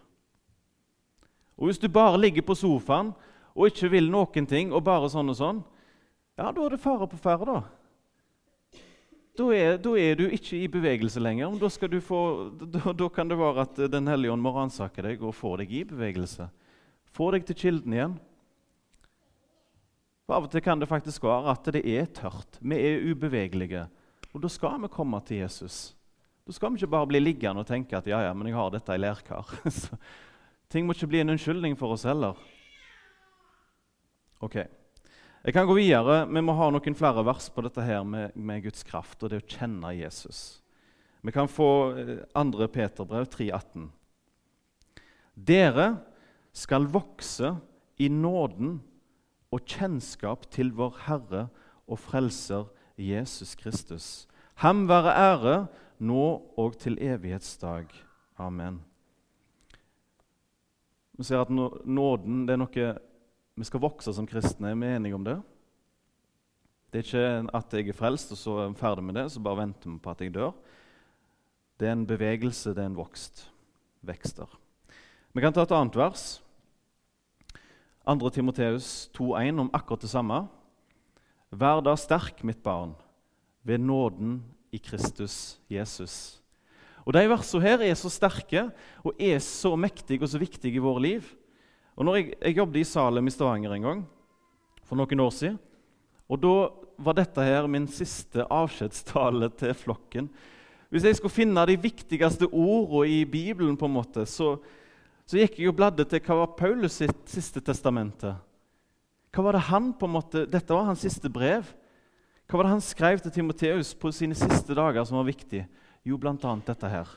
Og 1.58 1.68
Hvis 1.68 1.78
du 1.78 1.88
bare 1.88 2.18
ligger 2.20 2.42
på 2.42 2.56
sofaen 2.58 3.12
og 3.54 3.70
ikke 3.70 3.90
vil 3.92 4.10
noen 4.10 4.46
ting, 4.50 4.72
og 4.74 4.82
bare 4.82 5.08
sånn 5.10 5.30
og 5.30 5.38
sånn, 5.38 5.62
ja, 6.34 6.50
da 6.50 6.64
er 6.64 6.74
det 6.74 6.82
fare 6.82 7.06
på 7.06 7.18
ferde, 7.20 7.46
da. 7.46 7.60
Da 9.34 9.46
er, 9.54 9.78
da 9.82 9.94
er, 9.98 10.18
du 10.18 10.28
ikke 10.30 10.58
i 10.58 10.70
bevegelse 10.70 11.22
lenger. 11.22 11.54
Da, 11.58 11.70
få, 12.02 12.20
da, 12.58 12.92
da 12.94 13.08
kan 13.10 13.30
det 13.30 13.38
være 13.38 13.64
at 13.66 13.80
Den 13.90 14.06
hellige 14.06 14.34
ånd 14.34 14.42
må 14.42 14.52
ransake 14.54 15.02
deg 15.02 15.22
og 15.22 15.34
få 15.34 15.56
deg 15.58 15.72
i 15.74 15.82
bevegelse. 15.90 16.46
Få 17.14 17.32
deg 17.34 17.46
til 17.46 17.58
kilden 17.58 17.96
igjen. 17.96 18.14
For 20.24 20.38
Av 20.38 20.46
og 20.46 20.52
til 20.52 20.62
kan 20.64 20.80
det 20.80 20.90
faktisk 20.90 21.26
være 21.26 21.50
at 21.50 21.66
det 21.74 21.82
er 21.82 22.06
tørt. 22.14 22.60
Vi 22.62 22.78
er 22.78 23.02
ubevegelige. 23.10 23.88
Og 24.34 24.42
da 24.42 24.50
skal 24.50 24.78
vi 24.82 24.90
komme 24.90 25.18
til 25.26 25.42
Jesus. 25.42 25.96
Da 26.46 26.54
skal 26.54 26.70
vi 26.70 26.80
ikke 26.80 26.94
bare 26.94 27.10
bli 27.10 27.20
liggende 27.22 27.62
og 27.62 27.68
tenke 27.68 27.98
at 27.98 28.06
ja, 28.10 28.22
ja, 28.28 28.32
men 28.36 28.48
jeg 28.50 28.58
har 28.58 28.70
dette 28.74 28.94
i 28.94 29.02
lærkar. 29.02 29.50
Ting 30.74 30.88
må 30.88 30.94
ikke 30.96 31.06
bli 31.06 31.20
en 31.22 31.30
unnskyldning 31.30 31.76
for 31.78 31.94
oss 31.94 32.02
heller. 32.02 32.34
Ok, 34.42 34.56
Jeg 35.44 35.52
kan 35.52 35.66
gå 35.68 35.74
videre. 35.76 36.24
Vi 36.26 36.40
må 36.40 36.54
ha 36.56 36.66
noen 36.72 36.96
flere 36.96 37.22
vers 37.22 37.50
på 37.52 37.62
dette 37.62 37.82
her 37.84 38.00
med, 38.02 38.32
med 38.34 38.62
Guds 38.64 38.82
kraft 38.82 39.22
og 39.22 39.30
det 39.30 39.42
å 39.42 39.44
kjenne 39.44 39.90
Jesus. 39.92 40.62
Vi 41.20 41.30
kan 41.36 41.46
få 41.46 41.68
2. 42.32 42.62
Eh, 42.64 42.70
Peterbrev 42.72 43.28
3,18. 43.28 43.84
Dere 45.36 45.86
skal 46.56 46.88
vokse 46.88 47.52
i 48.00 48.08
nåden 48.08 48.80
og 49.52 49.68
kjennskap 49.68 50.48
til 50.50 50.72
vår 50.74 50.96
Herre 51.04 51.44
og 51.86 52.00
Frelser 52.02 52.66
Jesus 52.96 53.54
Kristus. 53.60 54.08
Ham 54.64 54.88
være 54.88 55.14
ære 55.28 55.54
nå 56.00 56.26
og 56.56 56.80
til 56.80 56.98
evighetsdag. 56.98 57.92
Amen. 58.40 58.80
Vi 61.14 61.24
ser 61.24 61.42
at 61.44 61.50
nåden 61.50 62.44
det 62.46 62.56
er 62.56 62.60
noe 62.60 62.86
vi 63.54 63.66
skal 63.66 63.82
vokse 63.84 64.12
som 64.14 64.26
kristne. 64.26 64.72
Er 64.72 64.78
vi 64.78 64.88
enige 64.90 65.14
om 65.14 65.24
det? 65.26 65.36
Det 66.90 67.00
er 67.00 67.06
ikke 67.06 67.56
at 67.58 67.74
jeg 67.74 67.88
er 67.88 67.96
frelst, 67.98 68.32
og 68.34 68.38
så 68.38 68.56
er 68.58 68.66
jeg 68.68 68.78
ferdig 68.78 69.04
med 69.04 69.16
det, 69.18 69.28
så 69.30 69.42
bare 69.42 69.62
venter 69.62 69.90
vi 69.90 69.98
på 69.98 70.10
at 70.10 70.20
jeg 70.22 70.34
dør. 70.34 70.52
Det 71.78 71.88
er 71.88 71.94
en 71.96 72.06
bevegelse, 72.06 72.74
det 72.74 72.82
er 72.82 72.90
en 72.90 72.98
vokst. 72.98 73.48
Vekster. 74.02 74.46
Vi 75.34 75.42
kan 75.42 75.54
ta 75.54 75.64
et 75.64 75.74
annet 75.74 75.96
vers. 75.98 76.24
2. 78.04 78.28
Timoteus 78.30 79.10
2,1 79.16 79.60
om 79.60 79.70
akkurat 79.72 80.02
det 80.04 80.10
samme. 80.12 80.44
Vær 81.50 81.80
da 81.82 81.96
sterk, 81.96 82.44
mitt 82.44 82.62
barn, 82.62 82.94
ved 83.62 83.78
nåden 83.78 84.42
i 84.70 84.78
Kristus 84.78 85.58
Jesus. 85.70 86.43
Og 87.04 87.12
De 87.12 87.24
versene 87.28 87.64
her 87.64 87.84
er 87.84 87.96
så 87.98 88.10
sterke 88.12 88.68
og 89.04 89.20
er 89.20 89.38
så 89.44 89.74
mektige 89.76 90.24
og 90.24 90.30
så 90.32 90.40
viktige 90.40 90.80
i 90.80 90.84
våre 90.84 91.02
liv. 91.04 91.26
Og 91.96 92.04
når 92.04 92.16
Jeg, 92.16 92.34
jeg 92.40 92.56
jobbet 92.56 92.80
i 92.80 92.84
Salem 92.84 93.26
i 93.26 93.30
Stavanger 93.30 93.74
en 93.76 93.82
gang 93.82 94.00
for 94.84 94.96
noen 94.96 95.20
år 95.20 95.30
siden. 95.30 95.58
og 96.28 96.40
Da 96.40 96.56
var 96.98 97.14
dette 97.18 97.42
her 97.42 97.66
min 97.66 97.86
siste 97.90 98.46
avskjedstale 98.50 99.50
til 99.58 99.74
flokken. 99.74 100.28
Hvis 100.90 101.04
jeg 101.04 101.16
skulle 101.16 101.34
finne 101.34 101.66
de 101.66 101.76
viktigste 101.80 102.46
ordene 102.46 103.08
i 103.10 103.24
Bibelen, 103.24 103.76
på 103.76 103.86
en 103.86 103.96
måte, 103.96 104.26
så, 104.26 104.60
så 105.26 105.38
gikk 105.40 105.58
jeg 105.58 105.72
og 105.72 105.76
bladde 105.76 106.04
til 106.06 106.22
hva 106.22 106.36
var 106.44 106.52
Paulus 106.58 107.00
sitt 107.00 107.24
siste 107.26 107.60
testamente. 107.60 108.36
Hva 109.34 109.42
var 109.42 109.56
det 109.58 109.64
han 109.72 109.90
på 109.98 110.06
en 110.06 110.14
måte, 110.14 110.44
Dette 110.46 110.70
var 110.70 110.86
hans 110.86 111.02
siste 111.02 111.28
brev. 111.28 111.66
Hva 112.46 112.60
var 112.60 112.68
det 112.68 112.74
han 112.76 112.84
skrev 112.84 113.18
til 113.24 113.34
Timoteus 113.34 113.90
på 113.98 114.12
sine 114.14 114.36
siste 114.38 114.76
dager 114.76 115.02
som 115.08 115.18
var 115.18 115.26
viktig? 115.26 115.64
Jo, 116.04 116.18
bl.a. 116.20 116.36
dette 116.66 116.90
her. 116.92 117.08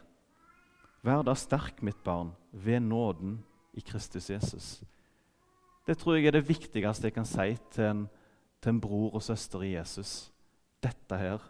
Vær 1.03 1.23
da 1.27 1.35
sterk, 1.37 1.81
mitt 1.83 1.99
barn, 2.03 2.31
ved 2.51 2.81
nåden 2.87 3.37
i 3.77 3.83
Kristus 3.83 4.29
Jesus. 4.31 4.67
Det 5.87 5.97
tror 5.99 6.17
jeg 6.17 6.27
er 6.27 6.35
det 6.35 6.47
viktigste 6.47 7.07
jeg 7.07 7.15
kan 7.15 7.27
si 7.27 7.53
til 7.71 7.85
en, 7.85 8.01
til 8.63 8.73
en 8.73 8.81
bror 8.83 9.13
og 9.15 9.23
søster 9.23 9.63
i 9.63 9.75
Jesus. 9.75 10.31
Dette 10.83 11.19
her. 11.19 11.43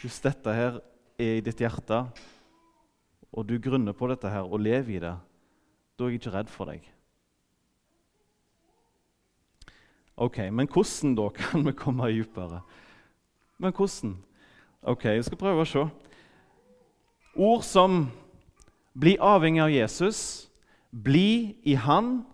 Hvis 0.00 0.20
dette 0.22 0.54
her 0.54 0.80
er 1.18 1.38
i 1.38 1.44
ditt 1.44 1.62
hjerte, 1.62 2.04
og 3.32 3.46
du 3.46 3.58
grunner 3.62 3.92
på 3.92 4.08
dette 4.10 4.30
her 4.30 4.46
og 4.46 4.62
lever 4.62 4.96
i 4.96 5.02
det, 5.02 5.16
da 5.98 6.06
er 6.06 6.14
jeg 6.14 6.22
ikke 6.22 6.34
redd 6.34 6.50
for 6.50 6.70
deg. 6.70 6.86
Ok, 10.18 10.38
Men 10.50 10.66
hvordan 10.66 11.14
da 11.14 11.28
kan 11.38 11.66
vi 11.66 11.72
komme 11.72 12.10
dypere? 12.10 12.62
Men 13.58 13.72
hvordan? 13.72 14.16
Ok, 14.82 15.04
Jeg 15.04 15.24
skal 15.24 15.38
prøve 15.38 15.62
å 15.62 15.68
se. 15.68 15.84
Ord 17.38 17.62
som 17.62 18.10
'bli 18.94 19.16
avhengig 19.20 19.62
av 19.62 19.70
Jesus', 19.70 20.48
'bli 20.90 21.54
i 21.62 21.74
Han', 21.74 22.24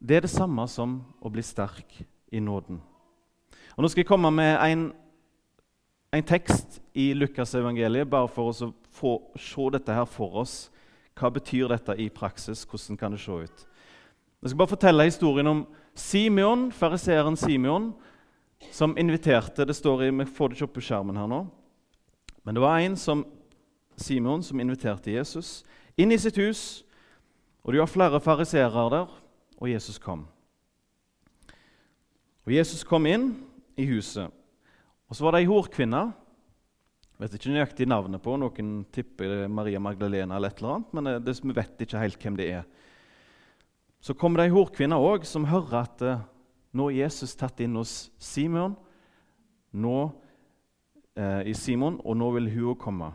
det 0.00 0.16
er 0.16 0.20
det 0.20 0.30
samme 0.30 0.68
som 0.68 1.04
å 1.20 1.28
bli 1.28 1.42
sterk 1.42 2.02
i 2.32 2.40
nåden. 2.40 2.80
Og 3.76 3.82
Nå 3.82 3.88
skal 3.88 4.00
jeg 4.00 4.06
komme 4.06 4.30
med 4.30 4.56
en, 4.64 4.92
en 6.12 6.24
tekst 6.24 6.80
i 6.94 7.12
Lukasevangeliet, 7.12 8.10
bare 8.10 8.28
for 8.28 8.48
å 8.48 8.72
få 8.90 9.12
se 9.36 9.68
dette 9.72 9.92
her 9.92 10.04
for 10.04 10.40
oss. 10.40 10.70
Hva 11.14 11.28
betyr 11.30 11.68
dette 11.68 11.92
i 12.00 12.08
praksis? 12.08 12.64
Hvordan 12.64 12.96
kan 12.96 13.12
det 13.12 13.20
se 13.20 13.32
ut? 13.32 13.66
Jeg 14.42 14.50
skal 14.50 14.58
bare 14.58 14.72
fortelle 14.72 15.04
historien 15.04 15.46
om 15.46 15.66
Simeon, 15.94 16.72
fariseeren 16.72 17.36
Simeon, 17.36 17.92
som 18.70 18.96
inviterte 18.96 19.66
Det 19.66 19.76
står 19.76 20.04
i, 20.04 20.10
Vi 20.10 20.24
får 20.24 20.48
det 20.48 20.56
ikke 20.56 20.64
opp 20.64 20.74
på 20.74 20.80
skjermen 20.80 21.16
her 21.16 21.26
nå. 21.26 21.46
Men 22.44 22.54
det 22.54 22.62
var 22.62 22.78
en 22.78 22.96
som 22.96 23.26
Simon 23.96 24.42
som 24.44 24.60
inviterte 24.60 25.12
Jesus 25.12 25.62
inn 25.96 26.12
i 26.12 26.18
sitt 26.20 26.38
hus. 26.40 26.82
Og 27.62 27.74
det 27.74 27.82
var 27.82 27.90
flere 27.90 28.20
fariseere 28.22 28.88
der, 28.90 29.10
og 29.62 29.70
Jesus 29.70 29.98
kom. 30.02 30.24
Og 32.42 32.54
Jesus 32.54 32.82
kom 32.82 33.06
inn 33.06 33.28
i 33.78 33.86
huset, 33.86 34.32
og 35.06 35.16
så 35.16 35.24
var 35.24 35.36
det 35.36 35.44
ei 35.44 35.50
horkvinne. 35.50 36.02
Vet 37.22 37.36
ikke 37.36 37.52
nøyaktig 37.52 37.86
navnet 37.86 38.22
på 38.24 38.34
Noen 38.40 38.80
tipper 38.90 39.44
er 39.44 39.52
Maria 39.52 39.78
Magdalena 39.78 40.40
eller 40.40 40.50
et 40.50 40.58
eller 40.58 40.74
annet, 40.74 40.94
men 40.96 41.10
det, 41.22 41.36
vi 41.38 41.54
vet 41.54 41.84
ikke 41.84 42.00
helt 42.02 42.24
hvem 42.24 42.38
det 42.40 42.48
er. 42.50 42.64
Så 44.02 44.16
kom 44.18 44.34
det 44.34 44.48
ei 44.48 44.54
horkvinne 44.54 44.98
òg 44.98 45.22
som 45.28 45.46
hører 45.46 45.84
at 45.84 46.02
eh, 46.02 46.24
nå 46.74 46.88
er 46.90 47.04
Jesus 47.04 47.36
tatt 47.38 47.60
inn 47.62 47.76
hos 47.78 48.10
Simon, 48.18 48.74
nå, 49.70 49.98
eh, 51.14 51.52
i 51.52 51.54
Simon, 51.54 52.00
og 52.02 52.18
nå 52.18 52.32
vil 52.40 52.50
hun 52.56 52.80
komme. 52.80 53.12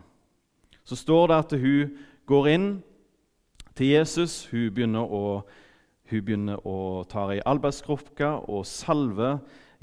Så 0.88 0.96
står 0.96 1.26
det 1.28 1.36
at 1.36 1.50
hun 1.60 1.96
går 2.28 2.46
inn 2.48 2.68
til 3.76 3.90
Jesus. 3.92 4.46
Hun 4.48 4.70
begynner 4.72 5.04
å, 5.04 5.42
hun 6.08 6.22
begynner 6.24 6.62
å 6.64 7.04
ta 7.10 7.26
ei 7.34 7.42
arbeidskrukka 7.44 8.38
og 8.48 8.64
salve 8.68 9.34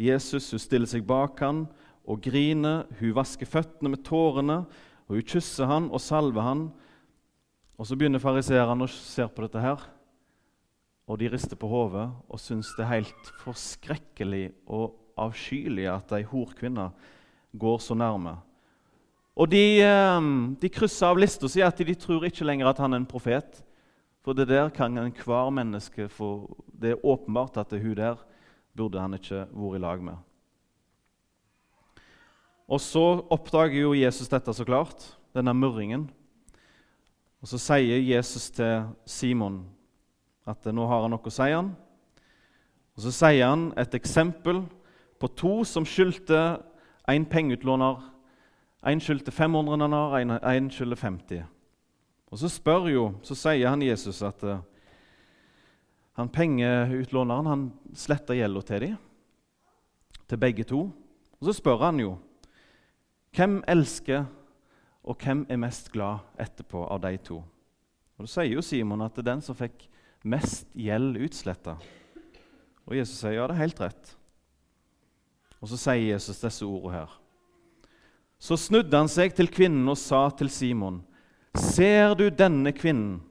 Jesus. 0.02 0.50
Hun 0.50 0.64
stiller 0.64 0.90
seg 0.90 1.06
bak 1.06 1.44
han 1.46 1.68
og 2.10 2.24
griner. 2.26 2.88
Hun 2.98 3.14
vasker 3.20 3.50
føttene 3.50 3.94
med 3.94 4.02
tårene. 4.08 4.64
og 5.06 5.20
Hun 5.20 5.30
kysser 5.30 5.70
han 5.70 5.92
og 5.92 6.02
salver 6.02 6.48
han. 6.48 6.66
Og 7.78 7.86
Så 7.86 8.00
begynner 8.00 8.24
fariseerne 8.24 8.88
å 8.88 8.90
se 8.90 9.28
på 9.30 9.46
dette 9.46 9.62
her. 9.62 9.86
Og 11.06 11.22
de 11.22 11.30
rister 11.30 11.60
på 11.60 11.70
hodet 11.70 12.08
og 12.26 12.42
syns 12.42 12.74
det 12.80 12.82
er 12.88 12.96
helt 12.96 13.32
forskrekkelig 13.44 14.48
og 14.74 14.98
avskyelig 15.22 15.86
at 15.92 16.18
ei 16.18 16.26
horkvinne 16.26 16.90
går 17.54 17.78
så 17.78 17.94
nærme. 17.94 18.40
Og 19.36 19.50
de, 19.52 19.82
ehm, 19.84 20.56
de 20.62 20.70
krysser 20.72 21.10
av 21.10 21.20
lista 21.20 21.50
si 21.52 21.62
at 21.62 21.78
de 21.78 21.96
tror 21.96 22.24
ikke 22.24 22.46
lenger 22.48 22.70
at 22.70 22.80
han 22.80 22.94
er 22.94 23.04
en 23.04 23.10
profet. 23.10 23.64
For 24.24 24.34
det 24.34 24.48
der 24.48 24.70
kan 24.70 24.98
enhver 24.98 25.52
menneske 25.52 26.08
få 26.10 26.56
Det 26.76 26.92
er 26.92 27.06
åpenbart 27.06 27.58
at 27.58 27.70
det 27.70 27.80
er 27.80 27.84
hun 27.84 27.96
der 27.96 28.16
burde 28.76 29.00
han 29.00 29.14
ikke 29.14 29.46
vært 29.52 29.76
i 29.76 29.80
lag 29.80 30.02
med. 30.04 30.18
Og 32.68 32.82
så 32.82 33.22
oppdager 33.30 33.82
jo 33.82 33.94
Jesus 33.94 34.28
dette, 34.28 34.54
så 34.54 34.66
klart, 34.66 35.18
denne 35.34 35.54
murringen. 35.54 36.10
Og 37.42 37.48
så 37.48 37.60
sier 37.62 38.02
Jesus 38.02 38.50
til 38.50 38.88
Simon 39.06 39.62
at 40.46 40.66
nå 40.66 40.86
har 40.90 41.06
han 41.06 41.14
noe 41.14 41.30
å 41.30 41.34
si 41.34 41.50
han. 41.52 41.76
Og 42.96 43.04
Så 43.04 43.12
sier 43.12 43.48
han 43.48 43.72
et 43.78 43.94
eksempel 43.94 44.64
på 45.20 45.28
to 45.36 45.64
som 45.68 45.86
skyldte 45.86 46.62
en 47.12 47.26
pengeutlåner. 47.26 48.00
En 48.86 49.02
skyldte 49.02 49.32
500 49.32 49.80
denar, 49.82 50.18
en 50.20 50.70
skylder 50.72 50.96
50. 50.96 51.44
Og 52.32 52.40
Så 52.40 52.50
spør 52.50 52.90
jo, 52.92 53.04
så 53.24 53.36
sier 53.36 53.70
han 53.70 53.82
Jesus 53.82 54.22
at 54.22 54.44
uh, 54.44 54.60
han 56.20 56.30
pengeutlåneren 56.30 57.50
han 57.50 57.66
sletter 57.96 58.38
gjelda 58.38 58.62
til 58.62 58.86
dem, 58.86 58.96
til 60.28 60.38
begge 60.38 60.64
to. 60.64 60.82
Og 61.40 61.50
Så 61.50 61.58
spør 61.58 61.88
han 61.88 62.00
jo 62.00 62.16
hvem 63.36 63.64
elsker 63.68 64.26
og 65.04 65.18
hvem 65.22 65.46
er 65.50 65.60
mest 65.60 65.92
glad 65.92 66.24
etterpå 66.40 66.86
av 66.88 67.02
de 67.04 67.18
to. 67.18 67.42
Og 68.16 68.26
Da 68.26 68.32
sier 68.32 68.54
jo 68.54 68.64
Simon 68.64 69.04
at 69.06 69.16
det 69.16 69.26
er 69.26 69.32
den 69.34 69.44
som 69.44 69.58
fikk 69.58 69.90
mest 70.24 70.70
gjeld 70.74 71.18
utsletta. 71.26 71.76
Og 72.86 72.96
Jesus 72.98 73.20
sier 73.20 73.40
ja, 73.40 73.48
det 73.48 73.58
er 73.58 73.66
helt 73.66 73.82
rett. 73.82 74.16
Og 75.60 75.70
så 75.70 75.78
sier 75.78 76.14
Jesus 76.14 76.42
disse 76.42 76.66
ordene 76.66 77.00
her. 77.00 77.22
Så 78.40 78.58
snudde 78.60 78.98
han 78.98 79.10
seg 79.12 79.36
til 79.36 79.50
kvinnen 79.52 79.88
og 79.90 79.98
sa 80.00 80.28
til 80.38 80.52
Simon.: 80.52 81.02
Ser 81.56 82.16
du 82.20 82.30
denne 82.30 82.74
kvinnen? 82.76 83.22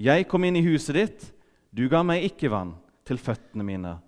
Jeg 0.00 0.26
kom 0.28 0.44
inn 0.44 0.56
i 0.56 0.64
huset 0.64 0.96
ditt. 0.96 1.26
Du 1.70 1.86
ga 1.88 2.02
meg 2.02 2.24
ikke 2.26 2.50
vann 2.50 2.74
til 3.06 3.20
føttene 3.20 3.64
mine, 3.66 3.98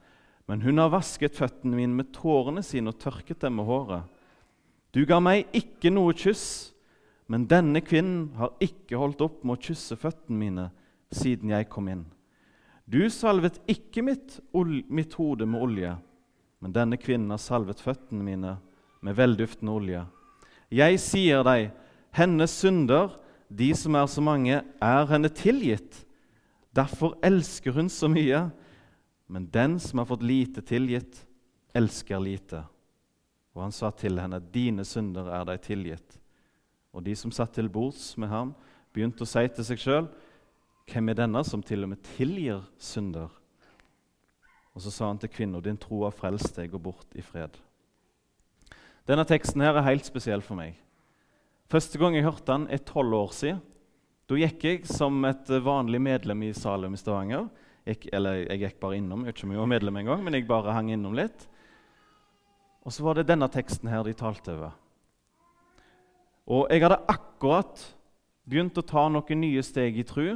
men 0.50 0.62
hun 0.64 0.80
har 0.82 0.90
vasket 0.90 1.36
føttene 1.38 1.78
mine 1.78 1.94
med 1.94 2.10
tårene 2.16 2.62
sine 2.66 2.90
og 2.90 2.98
tørket 2.98 3.44
dem 3.44 3.60
med 3.60 3.68
håret. 3.68 4.08
Du 4.92 5.04
ga 5.08 5.20
meg 5.22 5.46
ikke 5.56 5.92
noe 5.92 6.14
kyss, 6.16 6.72
men 7.30 7.46
denne 7.48 7.80
kvinnen 7.84 8.32
har 8.36 8.56
ikke 8.60 8.98
holdt 8.98 9.22
opp 9.24 9.44
med 9.44 9.56
å 9.56 9.62
kysse 9.68 9.96
føttene 9.96 10.40
mine 10.40 10.66
siden 11.14 11.52
jeg 11.54 11.68
kom 11.72 11.88
inn. 11.92 12.02
Du 12.84 13.06
salvet 13.12 13.60
ikke 13.70 14.02
mitt, 14.04 14.40
mitt 14.88 15.14
hode 15.16 15.46
med 15.46 15.62
olje, 15.62 15.94
men 16.60 16.74
denne 16.74 16.98
kvinnen 17.00 17.30
har 17.32 17.40
salvet 17.40 17.80
føttene 17.80 18.26
mine 18.26 18.56
med 19.02 19.16
velduftende 19.16 19.76
olje. 19.76 20.02
Jeg 20.72 21.00
sier 21.04 21.44
deg, 21.44 21.68
hennes 22.16 22.54
synder, 22.62 23.18
de 23.52 23.68
som 23.76 23.96
er 23.98 24.08
så 24.08 24.24
mange, 24.24 24.62
er 24.64 25.10
henne 25.10 25.28
tilgitt. 25.28 25.98
Derfor 26.72 27.18
elsker 27.24 27.76
hun 27.76 27.90
så 27.92 28.08
mye. 28.08 28.46
Men 29.28 29.48
den 29.52 29.78
som 29.80 30.00
har 30.00 30.08
fått 30.08 30.24
lite 30.24 30.64
tilgitt, 30.64 31.22
elsker 31.76 32.20
lite. 32.20 32.62
Og 33.52 33.66
han 33.66 33.72
sa 33.72 33.90
til 33.96 34.16
henne, 34.20 34.40
dine 34.52 34.84
synder 34.88 35.28
er 35.32 35.44
deg 35.48 35.60
tilgitt. 35.64 36.18
Og 36.92 37.04
de 37.04 37.14
som 37.16 37.32
satt 37.32 37.54
til 37.56 37.68
bords 37.72 38.14
med 38.20 38.32
ham, 38.32 38.54
begynte 38.92 39.24
å 39.24 39.28
si 39.28 39.44
til 39.48 39.68
seg 39.68 39.80
sjøl, 39.80 40.08
hvem 40.88 41.12
er 41.12 41.20
denne 41.22 41.40
som 41.46 41.62
til 41.64 41.84
og 41.84 41.92
med 41.92 42.02
tilgir 42.16 42.64
synder? 42.80 43.32
Og 44.72 44.84
så 44.84 44.92
sa 44.92 45.08
han 45.08 45.20
til 45.20 45.32
kvinna, 45.32 45.60
din 45.60 45.80
tro 45.80 46.02
har 46.06 46.16
frelst 46.16 46.56
deg, 46.56 46.72
gå 46.72 46.80
bort 46.80 47.16
i 47.16 47.24
fred. 47.24 47.56
Denne 49.08 49.24
teksten 49.26 49.62
her 49.64 49.74
er 49.74 49.86
helt 49.88 50.06
spesiell 50.06 50.44
for 50.44 50.58
meg. 50.58 50.76
Første 51.72 51.98
gang 51.98 52.14
jeg 52.14 52.26
hørte 52.26 52.46
den, 52.52 52.68
er 52.70 52.84
tolv 52.86 53.16
år 53.18 53.32
siden. 53.34 53.62
Da 54.30 54.38
gikk 54.38 54.64
jeg 54.64 54.84
som 54.86 55.16
et 55.26 55.48
vanlig 55.64 55.98
medlem 56.00 56.44
i 56.46 56.52
Salem 56.54 56.94
i 56.94 57.00
Stavanger. 57.00 57.48
Jeg, 57.82 57.98
eller 58.14 58.44
jeg 58.44 58.60
gikk 58.62 58.78
bare 58.80 59.00
innom. 59.00 59.24
Jeg 59.26 59.32
er 59.32 59.38
ikke 59.40 59.58
var 59.58 59.72
medlem 59.72 59.98
engang, 59.98 60.22
men 60.22 60.36
jeg 60.36 60.46
bare 60.46 60.76
hang 60.76 60.92
innom 60.94 61.16
litt. 61.18 61.48
Og 62.86 62.94
så 62.94 63.02
var 63.06 63.18
det 63.18 63.26
denne 63.28 63.48
teksten 63.50 63.90
her 63.90 64.04
de 64.06 64.14
talte 64.14 64.54
over. 64.54 64.78
Og 66.46 66.70
jeg 66.70 66.82
hadde 66.82 67.02
akkurat 67.10 67.82
begynt 68.48 68.78
å 68.78 68.86
ta 68.86 69.06
noen 69.10 69.42
nye 69.42 69.62
steg 69.66 69.98
i 69.98 70.06
tru. 70.06 70.26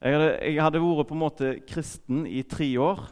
Jeg 0.00 0.16
hadde, 0.16 0.32
jeg 0.44 0.60
hadde 0.60 0.82
vært 0.82 1.08
på 1.08 1.16
en 1.16 1.22
måte 1.22 1.52
kristen 1.68 2.24
i 2.28 2.42
tre 2.44 2.68
år. 2.80 3.06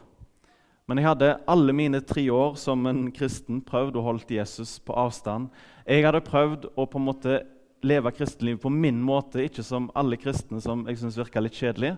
Men 0.85 1.01
jeg 1.01 1.07
hadde 1.07 1.31
alle 1.49 1.73
mine 1.73 2.01
tre 2.05 2.27
år 2.29 2.57
som 2.61 2.85
en 2.85 3.07
kristen 3.13 3.61
prøvd 3.65 3.97
å 3.97 4.03
holde 4.05 4.37
Jesus 4.37 4.77
på 4.85 4.93
avstand. 4.93 5.49
Jeg 5.85 6.05
hadde 6.05 6.21
prøvd 6.25 6.67
å 6.77 6.85
på 6.85 7.01
en 7.01 7.07
måte 7.07 7.39
leve 7.85 8.11
kristenlivet 8.13 8.61
på 8.61 8.69
min 8.73 8.99
måte, 9.01 9.43
ikke 9.45 9.65
som 9.65 9.89
alle 9.97 10.17
kristne 10.21 10.61
som 10.61 10.85
jeg 10.89 10.99
syns 11.01 11.17
virka 11.17 11.41
litt 11.41 11.57
kjedelig, 11.57 11.95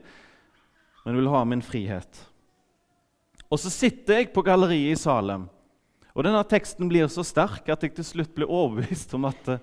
men 1.03 1.19
ville 1.19 1.31
ha 1.31 1.43
min 1.47 1.63
frihet. 1.63 2.23
Og 3.47 3.59
så 3.61 3.71
sitter 3.71 4.21
jeg 4.21 4.31
på 4.35 4.43
galleriet 4.43 4.95
i 4.95 4.99
Salem, 4.99 5.45
og 6.15 6.25
denne 6.25 6.41
teksten 6.49 6.89
blir 6.89 7.07
så 7.11 7.23
sterk 7.27 7.67
at 7.71 7.83
jeg 7.85 7.93
til 7.99 8.07
slutt 8.07 8.33
blir 8.35 8.49
overbevist 8.49 9.13
om 9.15 9.27
at 9.29 9.51
eh, 9.53 9.61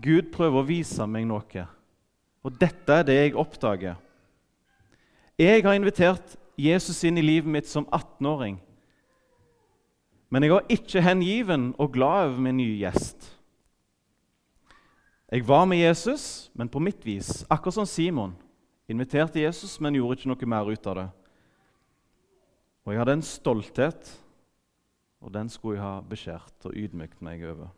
Gud 0.00 0.30
prøver 0.32 0.60
å 0.60 0.68
vise 0.68 1.04
meg 1.10 1.26
noe. 1.28 1.64
Og 2.42 2.54
dette 2.60 3.00
er 3.00 3.08
det 3.08 3.16
jeg 3.18 3.34
oppdager. 3.38 3.98
Jeg 5.40 5.64
har 5.64 5.74
invitert 5.76 6.36
Jesus 6.56 7.00
inn 7.04 7.18
i 7.18 7.24
livet 7.24 7.50
mitt 7.50 7.68
som 7.68 7.86
18-åring. 7.88 8.58
Men 10.32 10.44
jeg 10.44 10.52
var 10.54 10.72
ikke 10.72 11.04
hengiven 11.04 11.70
og 11.80 11.92
glad 11.92 12.30
over 12.30 12.40
min 12.40 12.56
nye 12.60 12.78
gjest. 12.80 13.28
Jeg 15.32 15.46
var 15.48 15.64
med 15.64 15.80
Jesus, 15.80 16.50
men 16.52 16.68
på 16.68 16.80
mitt 16.80 17.04
vis, 17.06 17.42
akkurat 17.48 17.78
som 17.78 17.88
Simon. 17.88 18.34
Inviterte 18.88 19.40
Jesus, 19.40 19.78
men 19.80 19.96
gjorde 19.96 20.18
ikke 20.18 20.32
noe 20.32 20.48
mer 20.52 20.68
ut 20.68 20.88
av 20.92 20.98
det. 20.98 21.06
Og 22.84 22.92
jeg 22.92 23.00
hadde 23.00 23.14
en 23.16 23.24
stolthet, 23.24 24.10
og 25.22 25.32
den 25.32 25.48
skulle 25.52 25.78
jeg 25.78 25.86
ha 25.86 25.94
beskjært 26.04 26.66
og 26.68 26.76
ydmykt 26.76 27.22
meg 27.24 27.44
over. 27.48 27.70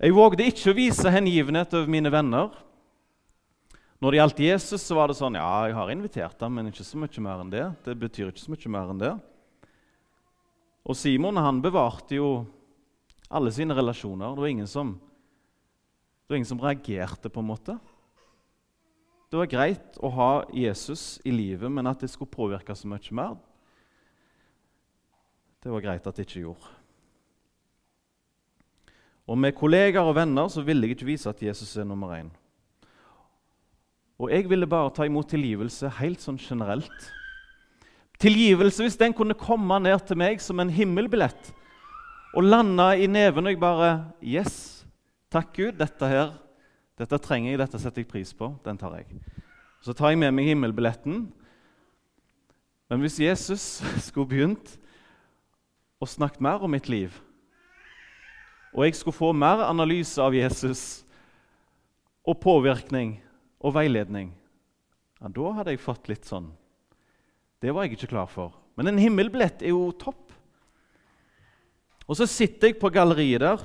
Jeg 0.00 0.16
vågde 0.16 0.46
ikke 0.50 0.72
å 0.72 0.76
vise 0.78 1.12
hengivenhet 1.12 1.74
over 1.76 1.90
mine 1.90 2.10
venner. 2.10 2.54
Når 4.02 4.10
det 4.10 4.18
gjaldt 4.18 4.42
Jesus, 4.42 4.82
så 4.82 4.96
var 4.98 5.08
det 5.08 5.16
sånn 5.18 5.38
Ja, 5.38 5.66
jeg 5.68 5.76
har 5.78 5.92
invitert 5.92 6.40
ham, 6.42 6.56
men 6.58 6.70
ikke 6.70 6.86
så 6.86 6.98
mye 7.00 7.24
mer 7.24 7.44
enn 7.44 7.52
det. 7.52 7.64
Det 7.86 7.94
betyr 7.98 8.32
ikke 8.32 8.42
så 8.42 8.54
mye 8.54 8.74
mer 8.74 8.92
enn 8.92 9.02
det. 9.02 9.14
Og 10.84 10.98
Simon 10.98 11.40
han 11.40 11.62
bevarte 11.64 12.18
jo 12.18 12.28
alle 13.32 13.52
sine 13.54 13.76
relasjoner. 13.76 14.34
Det 14.34 14.44
var 14.44 14.52
ingen 14.52 14.68
som, 14.68 14.94
det 14.98 16.34
var 16.34 16.40
ingen 16.42 16.52
som 16.52 16.60
reagerte, 16.60 17.32
på 17.32 17.40
en 17.40 17.48
måte. 17.48 17.78
Det 19.32 19.40
var 19.40 19.50
greit 19.50 19.96
å 19.98 20.10
ha 20.14 20.30
Jesus 20.54 21.16
i 21.26 21.32
livet, 21.34 21.70
men 21.72 21.88
at 21.90 22.04
det 22.04 22.12
skulle 22.12 22.30
påvirke 22.30 22.76
så 22.76 22.86
mye 22.90 23.16
mer, 23.16 23.34
det 25.64 25.72
var 25.72 25.80
greit 25.80 26.06
at 26.06 26.18
det 26.18 26.26
ikke 26.26 26.42
gjorde. 26.44 26.72
Og 29.24 29.38
med 29.40 29.56
kollegaer 29.56 30.04
og 30.04 30.18
venner 30.18 30.50
så 30.52 30.60
ville 30.60 30.84
jeg 30.84 30.98
ikke 30.98 31.08
vise 31.08 31.30
at 31.30 31.40
Jesus 31.40 31.72
er 31.80 31.88
nummer 31.88 32.12
én. 32.12 32.28
Og 34.24 34.32
jeg 34.32 34.48
ville 34.48 34.68
bare 34.68 34.92
ta 34.96 35.04
imot 35.04 35.28
tilgivelse 35.28 35.90
helt 35.98 36.22
sånn 36.22 36.38
generelt. 36.40 37.10
Tilgivelse 38.22 38.86
hvis 38.86 38.96
den 38.96 39.12
kunne 39.12 39.36
komme 39.36 39.76
ned 39.84 40.06
til 40.08 40.16
meg 40.16 40.40
som 40.40 40.62
en 40.62 40.72
himmelbillett 40.72 41.50
og 42.34 42.46
lande 42.46 42.86
i 42.98 43.06
neven, 43.06 43.44
og 43.46 43.52
jeg 43.52 43.60
bare 43.60 43.90
Yes, 44.24 44.86
takk 45.30 45.52
Gud, 45.54 45.76
dette 45.78 46.08
her, 46.08 46.32
dette 46.98 47.18
trenger 47.20 47.52
jeg, 47.52 47.60
dette 47.60 47.80
setter 47.82 48.02
jeg 48.02 48.10
pris 48.10 48.32
på. 48.34 48.48
Den 48.64 48.80
tar 48.80 48.96
jeg. 48.96 49.20
Så 49.84 49.92
tar 49.92 50.14
jeg 50.14 50.22
med 50.22 50.32
meg 50.32 50.48
himmelbilletten. 50.48 51.26
Men 52.88 53.04
hvis 53.04 53.20
Jesus 53.20 53.84
skulle 54.08 54.30
begynt 54.30 54.78
å 56.00 56.08
snakke 56.08 56.42
mer 56.42 56.64
om 56.64 56.72
mitt 56.72 56.88
liv, 56.88 57.12
og 58.74 58.88
jeg 58.88 58.96
skulle 58.96 59.20
få 59.20 59.30
mer 59.36 59.66
analyse 59.68 60.18
av 60.18 60.34
Jesus 60.34 61.04
og 62.26 62.40
påvirkning 62.42 63.20
og 63.64 63.72
veiledning, 63.72 64.32
ja, 65.20 65.30
da 65.32 65.52
hadde 65.56 65.72
jeg 65.72 65.80
fått 65.80 66.10
litt 66.10 66.26
sånn 66.28 66.50
Det 67.62 67.72
var 67.72 67.86
jeg 67.86 67.94
ikke 67.96 68.10
klar 68.10 68.26
for. 68.28 68.52
Men 68.76 68.90
en 68.90 68.98
himmelbillett 69.00 69.62
er 69.64 69.72
jo 69.72 69.86
topp. 69.96 70.34
Og 72.04 72.18
så 72.18 72.26
sitter 72.28 72.68
jeg 72.68 72.80
på 72.80 72.90
galleriet 72.92 73.40
der 73.40 73.62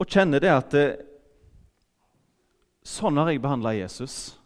og 0.00 0.08
kjenner 0.08 0.40
det 0.40 0.50
at 0.52 0.74
det, 0.74 0.84
Sånn 2.80 3.18
har 3.20 3.28
jeg 3.28 3.42
behandla 3.44 3.74
Jesus. 3.76 4.38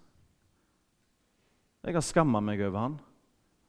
Jeg 1.86 1.94
har 1.94 2.02
skamma 2.02 2.40
meg 2.42 2.58
over 2.66 2.80
han. 2.80 2.96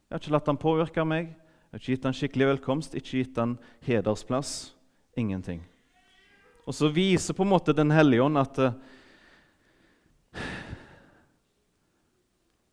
Jeg 0.07 0.15
har 0.15 0.23
ikke 0.23 0.33
latt 0.33 0.49
han 0.49 0.59
påvirke 0.61 1.05
meg. 1.05 1.27
Jeg 1.29 1.69
har 1.75 1.83
ikke 1.83 1.91
gitt 1.93 2.07
han 2.07 2.17
skikkelig 2.17 2.47
velkomst, 2.49 2.97
ikke 2.97 3.19
gitt 3.19 3.37
han 3.37 3.53
hedersplass. 3.85 4.73
Ingenting. 5.21 5.61
Og 6.65 6.73
så 6.73 6.89
viser 6.89 7.37
på 7.37 7.45
en 7.45 7.53
måte 7.53 7.77
Den 7.77 7.93
hellige 7.93 8.25
ånd 8.25 8.41
at 8.41 8.57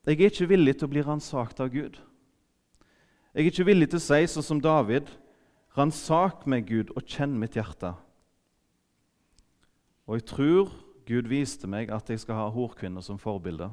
Jeg 0.03 0.19
er 0.19 0.33
ikke 0.33 0.49
villig 0.51 0.73
til 0.75 0.88
å 0.88 0.91
bli 0.91 1.03
ransakt 1.07 1.61
av 1.62 1.69
Gud. 1.71 1.95
Jeg 3.33 3.45
er 3.45 3.51
ikke 3.53 3.67
villig 3.69 3.87
til 3.93 4.01
å 4.01 4.03
si 4.03 4.25
sånn 4.27 4.47
som 4.49 4.62
David.: 4.62 5.07
Ransak 5.77 6.43
meg, 6.51 6.67
Gud, 6.67 6.91
og 6.99 7.07
kjenn 7.07 7.37
mitt 7.38 7.55
hjerte. 7.55 7.95
Og 10.11 10.19
jeg 10.19 10.27
tror 10.27 10.75
Gud 11.07 11.31
viste 11.31 11.71
meg 11.71 11.95
at 11.95 12.11
jeg 12.11 12.19
skal 12.19 12.41
ha 12.41 12.51
horkvinner 12.51 13.01
som 13.01 13.17
forbilde, 13.17 13.71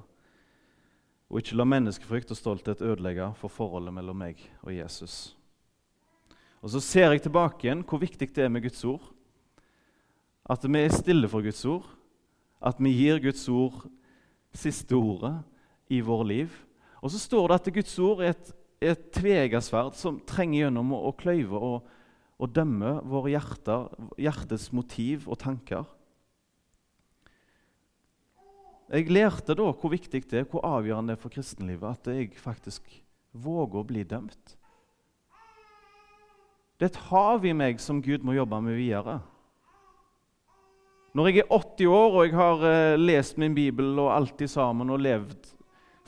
og 1.34 1.42
ikke 1.42 1.58
la 1.58 1.66
menneskefrykt 1.66 2.30
og 2.32 2.38
stolthet 2.38 2.86
ødelegge 2.86 3.34
for 3.42 3.50
forholdet 3.50 3.98
mellom 3.98 4.22
meg 4.22 4.38
og 4.62 4.72
Jesus. 4.74 5.36
Og 6.62 6.70
Så 6.70 6.80
ser 6.80 7.10
jeg 7.12 7.26
tilbake 7.26 7.66
igjen 7.66 7.82
hvor 7.82 8.06
viktig 8.06 8.30
det 8.36 8.46
er 8.46 8.54
med 8.54 8.62
Guds 8.62 8.86
ord. 8.86 9.02
At 10.46 10.62
vi 10.62 10.78
er 10.78 10.94
stille 10.94 11.28
for 11.28 11.42
Guds 11.42 11.66
ord, 11.66 11.90
at 12.62 12.78
vi 12.78 12.94
gir 12.94 13.18
Guds 13.18 13.50
ord 13.50 13.90
siste 14.54 14.94
ordet 14.94 15.40
i 15.90 16.02
vår 16.06 16.24
liv. 16.30 16.58
Og 17.02 17.12
så 17.14 17.22
står 17.22 17.50
det 17.50 17.60
at 17.60 17.70
Guds 17.80 17.96
ord 18.04 18.24
er 18.24 18.34
et, 18.34 18.52
et 18.94 19.06
tvegasverd 19.16 19.96
som 19.98 20.20
trenger 20.28 20.66
gjennom 20.66 20.94
å, 20.96 21.02
å 21.10 21.16
kløyve 21.18 21.62
og, 21.70 21.96
og 22.40 22.52
dømme 22.56 22.98
våre 23.10 23.34
hjerter, 23.34 23.88
hjertets 24.20 24.70
motiv 24.76 25.28
og 25.28 25.40
tanker. 25.42 25.88
Jeg 28.90 29.12
lærte 29.14 29.54
da 29.54 29.68
hvor 29.70 29.94
viktig 29.94 30.24
det 30.32 30.40
er, 30.42 30.48
hvor 30.50 30.66
avgjørende 30.66 31.14
det 31.14 31.20
er 31.20 31.22
for 31.22 31.34
kristenlivet 31.34 31.92
at 31.92 32.10
jeg 32.10 32.32
faktisk 32.42 32.88
våger 33.38 33.82
å 33.82 33.86
bli 33.86 34.06
dømt. 34.08 34.56
Det 36.80 36.88
er 36.88 36.94
et 36.94 37.04
hav 37.10 37.44
i 37.46 37.54
meg 37.54 37.82
som 37.84 38.00
Gud 38.02 38.24
må 38.26 38.34
jobbe 38.38 38.62
med 38.64 38.80
videre. 38.80 39.20
Når 41.14 41.30
jeg 41.30 41.42
er 41.42 41.54
80 41.54 41.92
år 41.92 42.16
og 42.16 42.26
jeg 42.26 42.36
har 42.38 42.66
eh, 42.70 42.98
lest 43.02 43.40
min 43.42 43.56
bibel 43.58 43.98
og 44.00 44.14
alltid 44.14 44.50
sammen 44.52 44.94
og 44.94 45.02
levd 45.04 45.50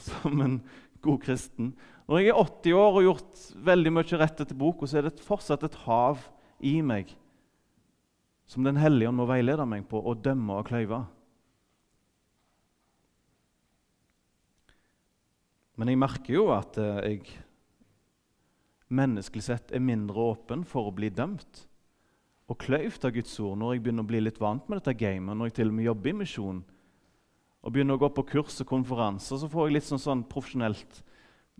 som 0.09 0.43
en 0.43 0.59
god 1.01 1.21
kristen. 1.23 1.71
Når 2.09 2.21
jeg 2.21 2.31
er 2.31 2.43
80 2.43 2.77
år 2.77 2.99
og 2.99 3.07
gjort 3.07 3.41
veldig 3.71 3.95
mye 3.95 4.21
rett 4.21 4.43
etter 4.43 4.57
boka, 4.57 4.89
så 4.89 4.99
er 4.99 5.07
det 5.07 5.23
fortsatt 5.23 5.63
et 5.67 5.81
hav 5.87 6.23
i 6.59 6.79
meg 6.85 7.15
som 8.51 8.65
Den 8.67 8.75
hellige 8.81 9.07
ånd 9.07 9.15
må 9.15 9.23
veilede 9.29 9.63
meg 9.63 9.85
på 9.87 10.01
å 10.03 10.11
dømme 10.11 10.57
og 10.59 10.65
kløyve. 10.67 10.97
Men 15.79 15.87
jeg 15.87 15.99
merker 16.01 16.35
jo 16.35 16.49
at 16.51 16.75
eh, 16.81 16.97
jeg 17.07 17.37
menneskelig 18.91 19.45
sett 19.45 19.71
er 19.71 19.79
mindre 19.79 20.33
åpen 20.33 20.65
for 20.67 20.89
å 20.89 20.95
bli 20.95 21.07
dømt 21.15 21.63
og 22.51 22.59
kløyvd 22.59 23.07
av 23.07 23.15
Guds 23.15 23.37
ord 23.39 23.55
når 23.61 23.77
jeg 23.77 23.83
begynner 23.85 24.03
å 24.03 24.11
bli 24.11 24.19
litt 24.25 24.41
vant 24.43 24.67
med 24.67 24.81
dette 24.81 24.97
gamet, 24.99 25.37
når 25.37 25.47
jeg 25.47 25.57
til 25.61 25.71
og 25.71 25.77
med 25.77 25.87
jobber 25.87 26.11
i 26.11 26.17
misjon 26.19 26.59
og 27.61 27.73
begynner 27.73 27.97
å 27.97 28.01
gå 28.01 28.09
på 28.15 28.25
kurs 28.33 28.57
og 28.63 28.69
konferanser, 28.69 29.37
så 29.37 29.49
får 29.49 29.67
jeg 29.67 29.77
litt 29.77 29.87
sånn, 29.87 30.01
sånn 30.01 30.25
profesjonelt 30.29 31.03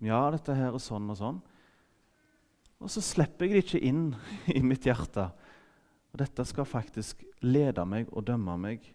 Ja, 0.02 0.24
dette 0.34 0.56
her 0.58 0.74
er 0.74 0.82
sånn 0.82 1.12
og 1.14 1.18
sånn. 1.20 1.40
Og 2.82 2.90
så 2.90 3.04
slipper 3.06 3.46
jeg 3.46 3.54
det 3.54 3.64
ikke 3.68 3.84
inn 3.86 4.06
i 4.58 4.64
mitt 4.66 4.88
hjerte. 4.90 5.28
Og 6.12 6.20
dette 6.24 6.46
skal 6.50 6.68
faktisk 6.68 7.22
lede 7.46 7.86
meg 7.86 8.10
og 8.10 8.26
dømme 8.28 8.58
meg 8.58 8.88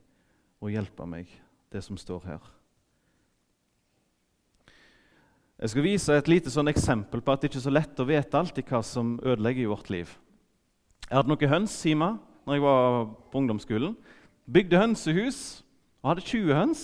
og 0.59 0.73
hjelpe 0.73 1.07
meg, 1.07 1.31
det 1.71 1.83
som 1.85 1.99
står 2.01 2.27
her. 2.27 2.53
Jeg 5.57 5.73
skal 5.73 5.87
vise 5.87 6.16
et 6.19 6.29
lite 6.29 6.51
sånn 6.53 6.69
eksempel 6.69 7.23
på 7.25 7.33
at 7.33 7.40
det 7.40 7.49
ikke 7.49 7.62
er 7.62 7.64
så 7.69 7.73
lett 7.73 8.01
å 8.03 8.09
vite 8.09 8.37
alltid 8.37 8.66
hva 8.69 8.83
som 8.85 9.14
ødelegger 9.23 9.64
i 9.64 9.71
vårt 9.71 9.88
liv. 9.95 10.11
Jeg 11.07 11.16
hadde 11.16 11.31
noen 11.31 11.53
høns 11.53 11.77
hjemme 11.87 12.11
når 12.45 12.59
jeg 12.59 12.64
var 12.66 13.07
på 13.31 13.40
ungdomsskolen. 13.40 13.95
Bygde 14.45 14.83
hønsehus 14.83 15.40
og 16.03 16.11
hadde 16.13 16.27
20 16.27 16.57
høns. 16.57 16.83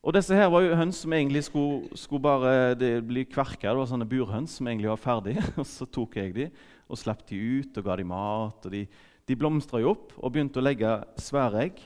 Og 0.00 0.14
disse 0.16 0.36
her 0.36 0.48
var 0.48 0.64
jo 0.64 0.76
høns 0.78 1.02
som 1.04 1.12
egentlig 1.12 1.42
skulle, 1.44 1.90
skulle 1.98 2.24
bare 2.24 3.00
bli 3.04 3.26
kverka. 3.28 3.68
Det 3.68 3.80
var 3.82 3.88
sånne 3.90 4.08
burhøns 4.08 4.56
som 4.56 4.68
egentlig 4.70 4.88
var 4.88 5.02
ferdige. 5.02 5.44
Og 5.60 5.66
så 5.68 5.88
tok 5.88 6.16
jeg 6.16 6.36
de 6.36 6.50
og 6.90 6.98
slapp 6.98 7.22
de 7.28 7.38
ut 7.38 7.76
og 7.78 7.86
ga 7.86 7.96
de 8.00 8.06
mat. 8.06 8.64
og 8.66 8.72
De, 8.72 8.80
de 9.28 9.36
blomstra 9.38 9.78
jo 9.78 9.92
opp 9.94 10.16
og 10.18 10.32
begynte 10.34 10.58
å 10.58 10.64
legge 10.64 10.90
svære 11.22 11.60
egg. 11.68 11.82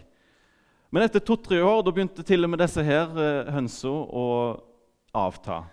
Men 0.95 1.05
etter 1.05 1.21
to-tre 1.21 1.59
år 1.61 1.83
da 1.85 1.93
begynte 1.93 2.25
til 2.25 2.47
og 2.47 2.53
med 2.53 2.63
disse 2.63 2.81
her 2.87 3.13
eh, 3.21 3.51
hønsa 3.53 3.91
å 3.91 4.25
avta. 5.15 5.65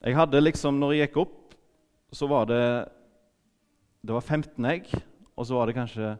Jeg 0.00 0.16
hadde 0.16 0.40
liksom, 0.40 0.78
når 0.80 0.94
jeg 0.94 1.08
gikk 1.08 1.20
opp, 1.26 1.36
så 2.16 2.28
var 2.30 2.48
det 2.48 2.64
det 4.00 4.14
var 4.16 4.24
15 4.24 4.64
egg, 4.70 4.86
og 5.36 5.44
så 5.44 5.58
var 5.58 5.68
det 5.68 5.76
kanskje 5.76 6.14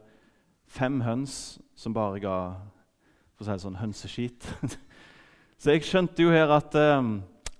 fem 0.69 0.99
høns 1.01 1.57
som 1.73 1.95
bare 1.95 2.21
ga 2.21 2.35
for 3.41 3.47
å 3.47 3.49
si 3.49 3.57
det 3.57 3.65
sånn, 3.65 3.79
hønseskit. 3.81 4.47
så 5.61 5.73
jeg 5.73 5.85
skjønte 5.87 6.25
jo 6.25 6.33
her 6.33 6.51
at 6.53 6.75
um, 6.77 7.15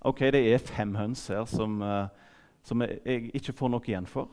ok, 0.06 0.28
det 0.36 0.44
er 0.52 0.62
fem 0.62 0.94
høns 0.98 1.24
her 1.32 1.48
som, 1.50 1.80
uh, 1.82 2.06
som 2.66 2.84
jeg, 2.86 3.32
ikke 3.38 3.56
får 3.58 3.72
noe 3.74 3.90
igjen 3.90 4.10
for. 4.10 4.30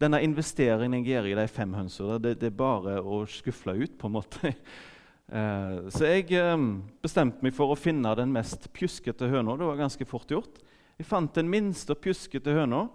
Denne 0.00 0.22
investeringen 0.24 1.00
jeg 1.00 1.10
gjør 1.10 1.28
i 1.28 1.34
de 1.40 1.48
fem 1.50 1.74
hønsene, 1.74 2.20
det, 2.22 2.36
det, 2.40 2.52
er 2.52 2.60
bare 2.60 3.00
å 3.02 3.24
skufle 3.28 3.74
ut. 3.82 3.98
på 3.98 4.08
en 4.08 4.14
måte. 4.16 4.54
uh, 5.34 5.84
så 5.94 6.08
jeg 6.08 6.30
um, 6.40 6.70
bestemte 7.04 7.44
meg 7.44 7.56
for 7.56 7.74
å 7.74 7.78
finne 7.78 8.14
den 8.16 8.32
mest 8.32 8.70
pjuskete 8.72 9.28
høna. 9.28 9.58
Det 9.58 9.68
var 9.68 9.82
ganske 9.82 10.08
fort 10.08 10.32
gjort. 10.32 10.62
Jeg 10.98 11.10
fant 11.10 11.36
den 11.36 11.50
minste 11.50 11.94
pjuskete 11.98 12.56
høna. 12.56 12.86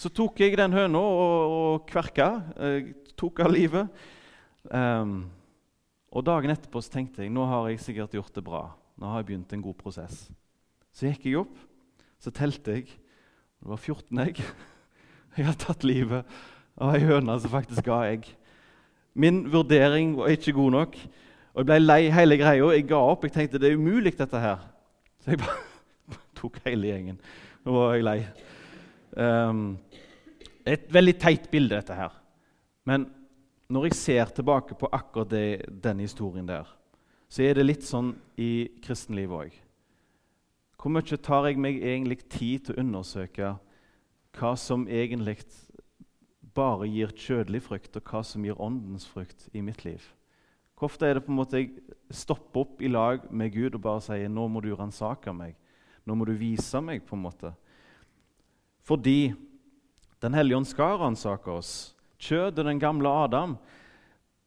Så 0.00 0.08
tok 0.14 0.38
jeg 0.40 0.54
den 0.56 0.72
høna 0.72 1.02
og, 1.02 1.58
og 1.58 1.90
kverka. 1.90 2.30
Jeg 2.54 2.94
tok 3.18 3.42
av 3.44 3.52
livet. 3.52 4.00
Um, 4.70 5.26
og 6.10 6.26
Dagen 6.26 6.50
etterpå 6.50 6.82
så 6.82 6.96
tenkte 6.96 7.22
jeg 7.22 7.32
nå 7.32 7.44
har 7.46 7.68
jeg 7.70 7.82
sikkert 7.84 8.14
gjort 8.16 8.34
det 8.34 8.42
bra. 8.46 8.64
Nå 8.98 9.10
har 9.10 9.22
jeg 9.22 9.30
begynt 9.30 9.52
en 9.54 9.62
god 9.62 9.76
prosess. 9.78 10.24
Så 10.90 11.06
gikk 11.06 11.28
jeg 11.28 11.38
opp, 11.44 11.54
så 12.20 12.32
telte 12.34 12.74
jeg. 12.74 12.90
Det 13.60 13.70
var 13.70 13.78
14 13.78 14.22
egg. 14.24 14.40
Jeg 15.36 15.46
har 15.46 15.54
tatt 15.54 15.84
livet 15.86 16.26
av 16.80 16.96
ei 16.96 17.04
høne 17.06 17.36
som 17.38 17.52
faktisk 17.52 17.84
ga 17.86 18.00
egg. 18.08 18.24
Min 19.14 19.44
vurdering 19.52 20.16
var 20.18 20.32
ikke 20.32 20.56
god 20.56 20.72
nok. 20.74 20.96
Og 21.52 21.60
Jeg 21.60 21.68
ble 21.68 21.76
lei 21.78 22.00
hele 22.10 22.38
greia. 22.40 22.70
Jeg 22.74 22.88
ga 22.90 22.98
opp. 23.12 23.28
Jeg 23.28 23.36
tenkte 23.36 23.60
det 23.62 23.70
er 23.70 23.78
umulig, 23.78 24.16
dette 24.18 24.40
her. 24.42 24.64
Så 25.22 25.30
jeg 25.30 25.42
bare 25.44 26.18
tok 26.40 26.58
hele 26.64 26.90
gjengen. 26.90 27.20
Nå 27.62 27.76
var 27.76 27.94
jeg 27.94 28.06
lei. 28.08 28.18
Um, 29.14 29.62
et 30.66 30.90
veldig 30.90 31.14
teit 31.22 31.46
bilde, 31.52 31.76
dette 31.76 31.94
her. 31.94 32.16
Men 32.88 33.06
når 33.70 33.86
jeg 33.86 33.98
ser 33.98 34.30
tilbake 34.34 34.74
på 34.74 34.88
akkurat 34.92 35.30
det, 35.30 35.64
den 35.82 36.02
historien 36.02 36.48
der, 36.48 36.68
så 37.30 37.44
er 37.46 37.54
det 37.54 37.66
litt 37.66 37.86
sånn 37.86 38.16
i 38.40 38.66
kristenlivet 38.82 39.36
òg. 39.46 39.58
Hvor 40.80 40.90
mye 40.90 41.18
tar 41.22 41.46
jeg 41.46 41.60
meg 41.60 41.78
egentlig 41.78 42.24
tid 42.32 42.66
til 42.66 42.74
å 42.74 42.82
undersøke 42.82 43.52
hva 44.38 44.54
som 44.58 44.88
egentlig 44.88 45.36
bare 46.54 46.88
gir 46.90 47.12
kjødelig 47.14 47.62
frukt, 47.62 47.98
og 47.98 48.10
hva 48.10 48.24
som 48.26 48.44
gir 48.44 48.58
åndens 48.58 49.06
frukt 49.06 49.46
i 49.54 49.62
mitt 49.62 49.84
liv? 49.84 50.02
Hvor 50.74 50.88
ofte 50.88 51.06
er 51.06 51.18
det 51.18 51.26
på 51.26 51.30
en 51.30 51.38
måte 51.38 51.60
jeg 51.60 51.74
stopper 52.10 52.64
opp 52.64 52.82
i 52.82 52.88
lag 52.90 53.26
med 53.30 53.52
Gud 53.54 53.76
og 53.76 53.84
bare 53.84 54.02
sier 54.02 54.32
nå 54.32 54.46
må 54.48 54.62
du 54.64 54.72
ransake 54.74 55.34
meg, 55.36 55.54
nå 56.08 56.16
må 56.16 56.26
du 56.26 56.32
vise 56.40 56.80
meg? 56.82 57.04
på 57.06 57.14
en 57.14 57.26
måte. 57.28 57.54
Fordi 58.82 59.34
Den 60.20 60.34
hellige 60.34 60.56
ånd 60.56 60.66
skal 60.68 60.98
ransake 61.00 61.48
oss. 61.48 61.94
Kjødet, 62.20 62.66
den 62.66 62.80
gamle 62.80 63.08
Adam, 63.08 63.56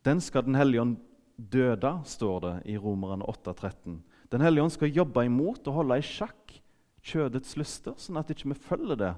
den 0.06 0.22
skal 0.22 0.46
Den 0.46 0.56
hellige 0.56 0.82
ånd 0.82 0.98
døde, 1.38 2.02
står 2.06 2.40
det 2.40 2.56
i 2.70 2.78
Romerne 2.78 3.26
8,13. 3.26 4.02
Den 4.32 4.42
hellige 4.42 4.64
ånd 4.64 4.72
skal 4.72 4.94
jobbe 4.94 5.26
imot 5.26 5.68
og 5.68 5.74
holde 5.74 5.98
i 5.98 6.06
sjakk 6.06 6.60
kjødets 7.04 7.58
lyster, 7.60 7.96
sånn 7.98 8.20
at 8.22 8.30
ikke 8.32 8.50
vi 8.50 8.56
ikke 8.56 8.68
følger 8.70 9.00
det. 9.00 9.14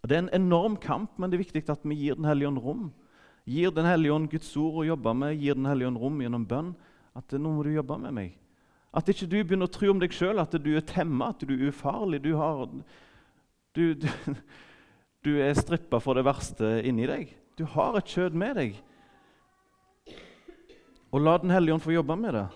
Og 0.00 0.08
Det 0.08 0.16
er 0.16 0.22
en 0.24 0.34
enorm 0.34 0.76
kamp, 0.76 1.18
men 1.18 1.30
det 1.30 1.38
er 1.38 1.44
viktig 1.44 1.64
at 1.68 1.84
vi 1.84 1.94
gir 1.94 2.14
Den 2.16 2.24
hellige 2.24 2.48
ånd 2.48 2.58
rom. 2.58 2.92
Gir 3.44 3.70
Den 3.70 3.84
hellige 3.84 4.14
ånd 4.14 4.30
Guds 4.30 4.56
ord 4.56 4.80
å 4.80 4.86
jobbe 4.86 5.14
med, 5.14 5.36
gir 5.36 5.54
Den 5.54 5.66
hellige 5.66 5.88
ånd 5.88 6.00
rom 6.00 6.20
gjennom 6.20 6.46
bønn. 6.46 6.74
At 7.14 7.32
nå 7.32 7.52
må 7.52 7.64
du 7.64 7.72
jobbe 7.74 7.98
med 7.98 8.14
meg. 8.14 8.38
At 8.94 9.08
ikke 9.08 9.28
du 9.28 9.38
begynner 9.42 9.68
å 9.68 9.72
tro 9.72 9.90
om 9.92 10.00
deg 10.00 10.12
sjøl 10.14 10.40
at 10.42 10.54
du 10.58 10.72
er 10.76 10.86
temma, 10.86 11.30
at 11.30 11.44
du 11.46 11.52
er 11.54 11.68
ufarlig. 11.70 12.22
Du, 12.24 12.32
har, 12.38 12.64
du, 13.74 13.94
du, 13.94 14.08
du 15.24 15.34
er 15.42 15.52
strippa 15.58 16.00
for 16.00 16.16
det 16.16 16.24
verste 16.24 16.78
inni 16.86 17.08
deg. 17.08 17.34
Du 17.58 17.66
har 17.68 17.98
et 17.98 18.08
kjød 18.08 18.36
med 18.40 18.56
deg. 18.56 18.78
Og 21.10 21.20
la 21.20 21.36
Den 21.38 21.50
hellige 21.50 21.74
ånd 21.74 21.84
få 21.84 21.92
jobbe 21.92 22.16
med 22.16 22.34
det. 22.38 22.48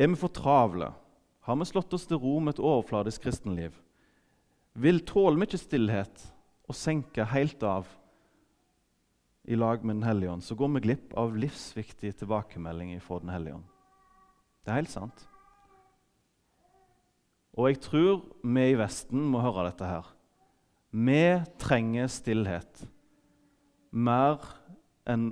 Er 0.00 0.08
vi 0.08 0.16
for 0.16 0.32
travle? 0.32 0.92
Har 1.44 1.56
vi 1.56 1.66
slått 1.68 1.92
oss 1.92 2.06
til 2.08 2.20
ro 2.22 2.38
med 2.40 2.54
et 2.54 2.62
overfladisk 2.62 3.26
kristenliv? 3.26 3.74
Vil 4.72 5.02
tåle 5.04 5.44
ikke 5.44 5.60
stillhet 5.60 6.22
og 6.70 6.78
senke 6.78 7.26
helt 7.32 7.62
av 7.66 7.88
i 9.50 9.56
lag 9.56 9.82
med 9.84 9.96
Den 9.96 10.06
hellige 10.06 10.30
ånd, 10.30 10.44
så 10.44 10.54
går 10.54 10.68
vi 10.76 10.84
glipp 10.84 11.14
av 11.18 11.36
livsviktige 11.36 12.14
tilbakemeldinger 12.22 13.00
fra 13.02 13.18
Den 13.18 13.32
hellige 13.34 13.58
ånd. 13.58 13.66
Det 14.64 14.70
er 14.70 14.78
helt 14.78 14.92
sant. 14.92 15.26
Og 17.58 17.68
jeg 17.68 17.80
tror 17.82 18.20
vi 18.44 18.66
i 18.70 18.78
Vesten 18.78 19.24
må 19.32 19.40
høre 19.42 19.66
dette 19.66 19.88
her. 19.88 20.06
Vi 20.90 21.42
trenger 21.62 22.10
stillhet 22.10 22.86
mer 23.90 24.42
enn 25.06 25.30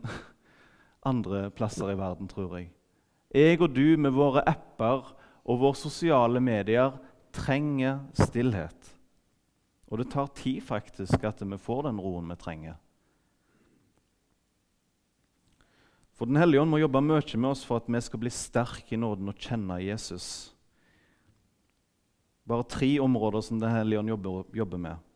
andre 1.06 1.48
plasser 1.54 1.92
i 1.92 1.98
verden, 1.98 2.28
tror 2.30 2.58
jeg. 2.58 2.70
Jeg 3.34 3.60
og 3.60 3.72
du 3.74 3.96
med 4.00 4.14
våre 4.16 4.44
apper 4.48 5.12
og 5.48 5.60
våre 5.60 5.78
sosiale 5.78 6.40
medier 6.42 6.94
trenger 7.34 8.04
stillhet. 8.16 8.94
Og 9.88 10.02
det 10.02 10.10
tar 10.12 10.30
tid 10.36 10.60
faktisk 10.64 11.24
at 11.24 11.42
vi 11.42 11.58
får 11.60 11.88
den 11.88 12.00
roen 12.02 12.28
vi 12.30 12.36
trenger. 12.40 12.76
For 16.18 16.26
Den 16.26 16.40
hellige 16.40 16.60
ånd 16.60 16.72
må 16.72 16.80
jobbe 16.82 17.02
mye 17.02 17.38
med 17.38 17.50
oss 17.52 17.62
for 17.64 17.78
at 17.78 17.86
vi 17.86 18.00
skal 18.02 18.20
bli 18.20 18.30
sterke 18.34 18.96
i 18.96 18.98
nåden 18.98 19.30
og 19.30 19.38
kjenne 19.38 19.78
Jesus. 19.84 20.50
Bare 22.48 22.66
tre 22.66 22.98
områder 22.98 23.44
som 23.44 23.60
Den 23.60 23.70
hellige 23.70 24.00
ånd 24.00 24.10
jobber, 24.10 24.44
jobber 24.52 24.82
med. 24.82 25.07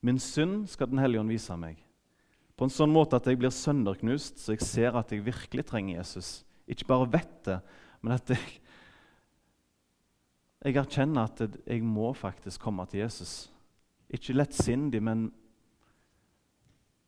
Min 0.00 0.18
synd 0.18 0.68
skal 0.68 0.88
Den 0.88 0.98
hellige 0.98 1.20
ånd 1.20 1.32
vise 1.32 1.56
meg. 1.60 1.80
På 2.56 2.66
en 2.66 2.72
sånn 2.72 2.92
måte 2.92 3.16
at 3.16 3.26
jeg 3.28 3.38
blir 3.40 3.52
sønderknust, 3.52 4.40
så 4.40 4.52
jeg 4.52 4.64
ser 4.64 4.96
at 4.98 5.12
jeg 5.12 5.24
virkelig 5.24 5.64
trenger 5.68 5.96
Jesus. 5.96 6.42
Ikke 6.68 6.88
bare 6.90 7.08
vet 7.12 7.36
det, 7.46 7.56
men 8.04 8.14
at 8.16 8.32
jeg, 8.32 8.60
jeg 10.64 10.76
erkjenner 10.76 11.28
at 11.28 11.40
jeg 11.64 11.84
må 11.84 12.12
faktisk 12.12 12.60
komme 12.60 12.84
til 12.88 13.00
Jesus. 13.00 13.48
Ikke 14.12 14.36
lettsindig, 14.36 15.00
men, 15.02 15.30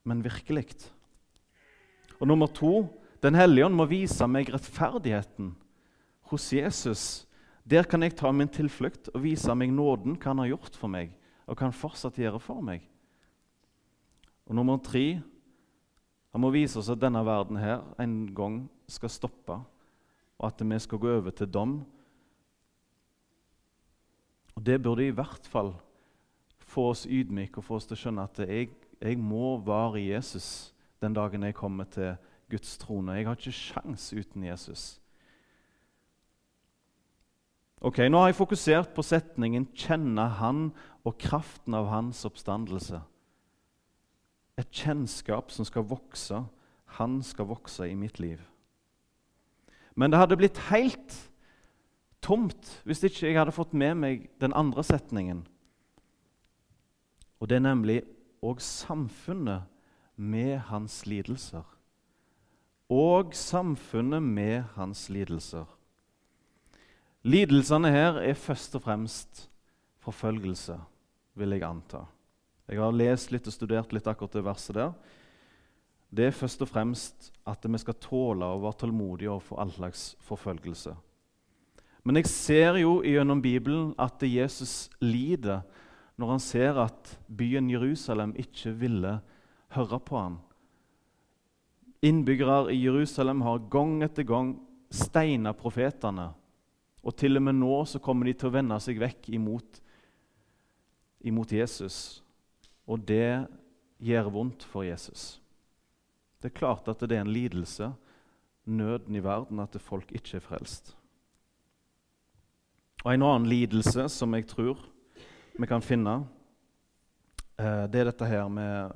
men 0.09 0.25
virkelig. 0.25 0.71
Og 2.21 2.29
nummer 2.29 2.47
to 2.49 2.99
Den 3.23 3.37
hellige 3.39 3.69
ånd 3.69 3.77
må 3.79 3.85
vise 3.87 4.27
meg 4.27 4.49
rettferdigheten 4.51 5.53
hos 6.33 6.49
Jesus. 6.51 7.03
Der 7.63 7.87
kan 7.87 8.03
jeg 8.03 8.17
ta 8.19 8.33
min 8.35 8.51
tilflukt 8.51 9.13
og 9.13 9.23
vise 9.23 9.55
meg 9.55 9.71
nåden, 9.71 10.17
hva 10.17 10.33
han 10.33 10.41
har 10.43 10.49
gjort 10.57 10.75
for 10.75 10.91
meg, 10.91 11.13
og 11.47 11.57
hva 11.57 11.69
han 11.69 11.77
fortsatt 11.77 12.19
gjøre 12.21 12.41
for 12.43 12.63
meg. 12.65 12.85
Og 14.47 14.57
nummer 14.57 14.81
tre 14.83 15.21
han 16.33 16.41
må 16.41 16.49
vise 16.55 16.79
oss 16.81 16.89
at 16.89 17.01
denne 17.01 17.21
verden 17.27 17.59
her 17.61 17.83
en 18.01 18.25
gang 18.33 18.63
skal 18.89 19.13
stoppe, 19.13 19.59
og 20.39 20.47
at 20.49 20.63
vi 20.65 20.79
skal 20.81 20.99
gå 20.99 21.11
over 21.19 21.31
til 21.31 21.51
dom. 21.53 21.75
Og 24.57 24.65
Det 24.67 24.83
burde 24.83 25.07
i 25.07 25.15
hvert 25.15 25.47
fall 25.47 25.75
få 26.59 26.89
oss 26.91 27.07
ydmyke 27.07 27.61
og 27.61 27.65
få 27.65 27.77
oss 27.77 27.87
til 27.87 27.99
å 27.99 28.01
skjønne 28.01 28.25
at 28.25 28.41
jeg, 28.47 28.71
jeg 29.01 29.19
må 29.21 29.59
være 29.61 30.01
i 30.01 30.11
Jesus 30.13 30.73
den 31.03 31.15
dagen 31.15 31.43
jeg 31.45 31.59
kommer 31.59 31.85
til 31.85 32.15
Guds 32.51 32.79
trone. 32.79 33.17
Jeg 33.17 33.27
har 33.27 33.37
ikke 33.37 33.53
sjans 33.53 34.13
uten 34.13 34.45
Jesus. 34.45 35.03
Ok, 37.83 37.99
Nå 38.07 38.21
har 38.21 38.31
jeg 38.31 38.39
fokusert 38.39 38.93
på 38.95 39.03
setningen 39.03 39.67
'kjenne 39.75 40.29
Han' 40.39 40.71
og 41.05 41.19
kraften 41.19 41.75
av 41.75 41.89
Hans 41.91 42.25
oppstandelse 42.29 43.03
et 44.61 44.71
kjennskap 44.73 45.53
som 45.53 45.67
skal 45.67 45.87
vokse. 45.89 46.43
Han 46.99 47.21
skal 47.25 47.49
vokse 47.51 47.89
i 47.89 47.97
mitt 47.99 48.21
liv. 48.21 48.41
Men 49.95 50.13
det 50.13 50.21
hadde 50.21 50.39
blitt 50.41 50.61
helt 50.71 51.17
tomt 52.25 52.79
hvis 52.87 53.03
ikke 53.05 53.29
jeg 53.29 53.39
hadde 53.41 53.55
fått 53.55 53.75
med 53.77 53.97
meg 53.99 54.29
den 54.41 54.55
andre 54.57 54.85
setningen. 54.87 55.45
Og 57.41 57.51
det 57.51 57.59
er 57.59 57.67
nemlig 57.67 58.03
og 58.43 58.61
samfunnet 58.63 59.69
med 60.17 60.59
hans 60.69 61.03
lidelser. 61.07 61.65
Og 62.93 63.33
samfunnet 63.35 64.23
med 64.23 64.65
hans 64.77 65.09
lidelser. 65.09 65.67
Lidelsene 67.23 67.91
her 67.95 68.19
er 68.21 68.35
først 68.39 68.75
og 68.77 68.83
fremst 68.85 69.47
forfølgelse, 70.03 70.77
vil 71.39 71.55
jeg 71.57 71.65
anta. 71.67 72.05
Jeg 72.69 72.81
har 72.81 72.95
lest 72.95 73.33
litt 73.33 73.49
og 73.49 73.55
studert 73.55 73.93
litt 73.93 74.07
akkurat 74.09 74.37
det 74.37 74.45
verset 74.47 74.77
der. 74.79 74.93
Det 76.13 76.29
er 76.29 76.37
først 76.37 76.63
og 76.65 76.69
fremst 76.69 77.31
at 77.49 77.65
vi 77.65 77.81
skal 77.81 77.97
tåle 78.01 78.47
å 78.47 78.61
være 78.63 78.83
tålmodige 78.83 79.33
overfor 79.33 79.63
all 79.63 79.73
slags 79.73 80.13
forfølgelse. 80.27 80.93
Men 82.05 82.19
jeg 82.19 82.29
ser 82.29 82.77
jo 82.83 82.99
gjennom 83.07 83.41
Bibelen 83.43 83.93
at 84.01 84.23
Jesus 84.27 84.91
lider 85.01 85.63
når 86.21 86.35
han 86.35 86.43
ser 86.43 86.81
at 86.83 87.15
byen 87.27 87.71
Jerusalem 87.71 88.35
ikke 88.39 88.75
ville 88.77 89.15
høre 89.73 90.01
på 90.03 90.19
ham. 90.19 90.37
Innbyggere 92.03 92.75
i 92.75 92.83
Jerusalem 92.83 93.45
har 93.47 93.65
gang 93.71 94.01
etter 94.05 94.27
gang 94.27 94.57
steina 94.93 95.55
profetene. 95.57 96.33
Og 97.03 97.17
til 97.19 97.39
og 97.39 97.47
med 97.47 97.57
nå 97.59 97.79
så 97.89 98.03
kommer 98.03 98.29
de 98.29 98.35
til 98.37 98.51
å 98.51 98.57
vende 98.59 98.79
seg 98.83 99.01
vekk 99.01 99.31
imot, 99.35 99.81
imot 101.23 101.53
Jesus. 101.53 102.23
Og 102.87 103.01
det 103.09 103.47
gjør 104.03 104.31
vondt 104.35 104.65
for 104.67 104.87
Jesus. 104.87 105.41
Det 106.43 106.51
er 106.51 106.59
klart 106.59 106.89
at 106.91 107.03
det 107.07 107.17
er 107.17 107.23
en 107.23 107.33
lidelse, 107.33 107.93
nøden 108.65 109.15
i 109.15 109.23
verden, 109.23 109.61
at 109.63 109.77
folk 109.83 110.11
ikke 110.13 110.37
er 110.39 110.45
frelst. 110.45 110.97
Og 113.05 113.15
En 113.15 113.23
annen 113.23 113.49
lidelse 113.51 114.09
som 114.09 114.35
jeg 114.35 114.47
tror 114.51 114.79
vi 115.59 115.67
kan 115.67 115.83
finne, 115.83 116.27
eh, 117.59 117.85
det 117.91 118.01
er 118.01 118.05
dette 118.09 118.27
her 118.27 118.49
med 118.49 118.93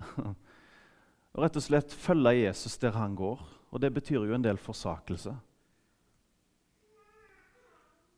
rett 1.42 1.58
og 1.58 1.62
slett 1.62 1.92
følge 1.92 2.46
Jesus 2.46 2.78
der 2.78 2.96
han 2.96 3.14
går. 3.14 3.42
Og 3.70 3.80
det 3.82 3.92
betyr 3.94 4.24
jo 4.24 4.34
en 4.34 4.44
del 4.44 4.58
forsakelse. 4.58 5.34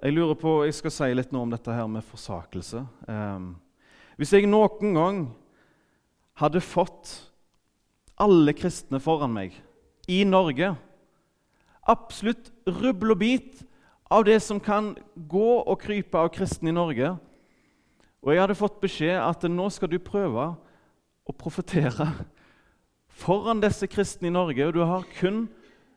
Jeg 0.02 0.16
lurer 0.16 0.34
på, 0.34 0.64
jeg 0.66 0.74
skal 0.74 0.90
si 0.90 1.06
litt 1.14 1.30
nå 1.30 1.44
om 1.44 1.52
dette 1.52 1.70
her 1.70 1.86
med 1.86 2.02
forsakelse. 2.02 2.80
Eh, 3.06 3.44
hvis 4.18 4.32
jeg 4.34 4.48
noen 4.50 4.96
gang 4.96 5.20
hadde 6.42 6.62
fått 6.64 7.12
alle 8.18 8.50
kristne 8.58 8.98
foran 9.02 9.30
meg 9.34 9.54
i 10.10 10.24
Norge 10.26 10.74
Absolutt 11.90 12.52
rubbel 12.66 13.14
og 13.14 13.18
bit 13.18 13.62
av 14.12 14.22
det 14.26 14.36
som 14.44 14.60
kan 14.62 14.92
gå 15.14 15.48
og 15.58 15.80
krype 15.82 16.18
av 16.18 16.28
kristne 16.30 16.70
i 16.70 16.74
Norge. 16.76 17.08
Og 18.22 18.30
jeg 18.30 18.38
hadde 18.38 18.58
fått 18.58 18.78
beskjed 18.82 19.18
at 19.18 19.46
nå 19.50 19.66
skal 19.74 19.90
du 19.90 19.98
prøve 19.98 20.44
å 21.26 21.34
profetere 21.34 22.06
foran 23.22 23.62
disse 23.62 23.88
kristne 23.90 24.30
i 24.30 24.34
Norge, 24.34 24.66
og 24.66 24.76
du 24.76 24.84
har 24.86 25.06
kun 25.18 25.48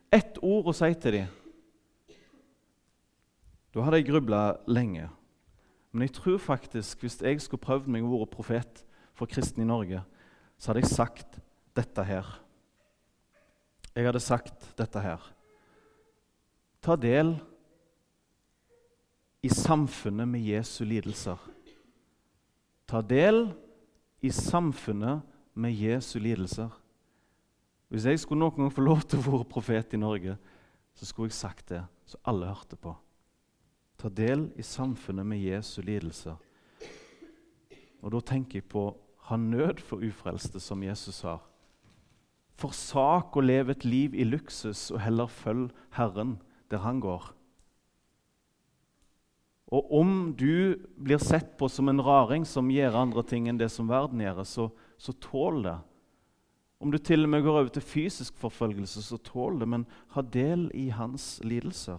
ett 0.09 0.39
ord 0.41 0.71
å 0.71 0.73
si 0.73 0.89
til 0.97 1.19
dem. 1.19 1.29
Da 3.75 3.83
hadde 3.83 3.99
jeg 3.99 4.07
grubla 4.07 4.55
lenge. 4.71 5.09
Men 5.91 6.05
jeg 6.05 6.13
tror 6.15 6.37
faktisk 6.39 7.01
hvis 7.03 7.17
jeg 7.19 7.41
skulle 7.43 7.63
prøvd 7.63 7.89
meg 7.91 8.05
å 8.05 8.13
være 8.13 8.31
profet 8.31 8.85
for 9.15 9.27
kristne 9.27 9.65
i 9.65 9.67
Norge, 9.67 9.99
så 10.55 10.71
hadde 10.71 10.85
jeg 10.85 10.93
sagt 10.93 11.35
dette 11.75 12.05
her. 12.07 12.29
Jeg 13.91 14.07
hadde 14.07 14.23
sagt 14.23 14.69
dette 14.79 15.03
her. 15.03 15.27
Ta 16.79 16.95
del 16.95 17.33
i 19.43 19.51
samfunnet 19.51 20.31
med 20.31 20.47
Jesu 20.47 20.85
lidelser. 20.87 21.39
Ta 22.87 23.03
del 23.03 23.49
i 24.23 24.31
samfunnet 24.31 25.23
med 25.51 25.75
Jesu 25.75 26.15
lidelser. 26.23 26.71
Hvis 27.91 28.07
jeg 28.07 28.23
skulle 28.23 28.39
noen 28.39 28.55
gang 28.55 28.71
få 28.71 28.87
lov 28.87 29.03
til 29.03 29.19
å 29.19 29.27
være 29.27 29.51
profet 29.51 29.95
i 29.95 29.99
Norge, 29.99 30.37
så 30.95 31.07
skulle 31.07 31.27
jeg 31.27 31.43
sagt 31.43 31.73
det, 31.75 31.83
så 32.07 32.23
alle 32.23 32.47
hørte 32.47 32.79
på 32.79 32.95
ta 33.97 34.09
del 34.09 34.49
i 34.55 34.63
samfunnet 34.65 35.25
med 35.25 35.41
Jesu 35.41 35.81
lidelser. 35.81 36.35
Og 38.03 38.11
Da 38.11 38.21
tenker 38.21 38.59
jeg 38.59 38.69
på 38.69 38.93
ha 39.25 39.37
nød 39.37 39.81
for 39.81 40.03
ufrelste, 40.05 40.59
som 40.59 40.83
Jesus 40.83 41.23
har. 41.25 41.41
Forsak 42.55 43.35
å 43.35 43.43
leve 43.43 43.73
et 43.73 43.85
liv 43.85 44.13
i 44.15 44.23
luksus, 44.23 44.91
og 44.93 45.01
heller 45.01 45.27
følg 45.27 45.71
Herren 45.97 46.37
der 46.71 46.83
han 46.85 47.01
går. 47.03 47.31
Og 49.73 49.91
om 49.97 50.11
du 50.37 50.77
blir 51.01 51.17
sett 51.17 51.55
på 51.57 51.67
som 51.71 51.89
en 51.89 52.03
raring 52.05 52.45
som 52.45 52.69
gjør 52.69 52.99
andre 53.01 53.23
ting 53.25 53.49
enn 53.49 53.57
det 53.57 53.71
som 53.73 53.89
verden 53.89 54.21
gjør, 54.21 54.43
så, 54.45 54.69
så 55.01 55.15
tål 55.17 55.63
det. 55.65 55.77
Om 56.79 56.91
du 56.93 56.99
til 57.01 57.25
og 57.25 57.31
med 57.33 57.43
går 57.43 57.59
over 57.63 57.71
til 57.73 57.85
fysisk 57.85 58.37
forfølgelse, 58.37 59.01
så 59.01 59.17
tål 59.17 59.63
det, 59.63 59.67
men 59.71 59.87
ha 60.13 60.21
del 60.21 60.67
i 60.77 60.91
hans 60.93 61.39
lidelser. 61.43 61.97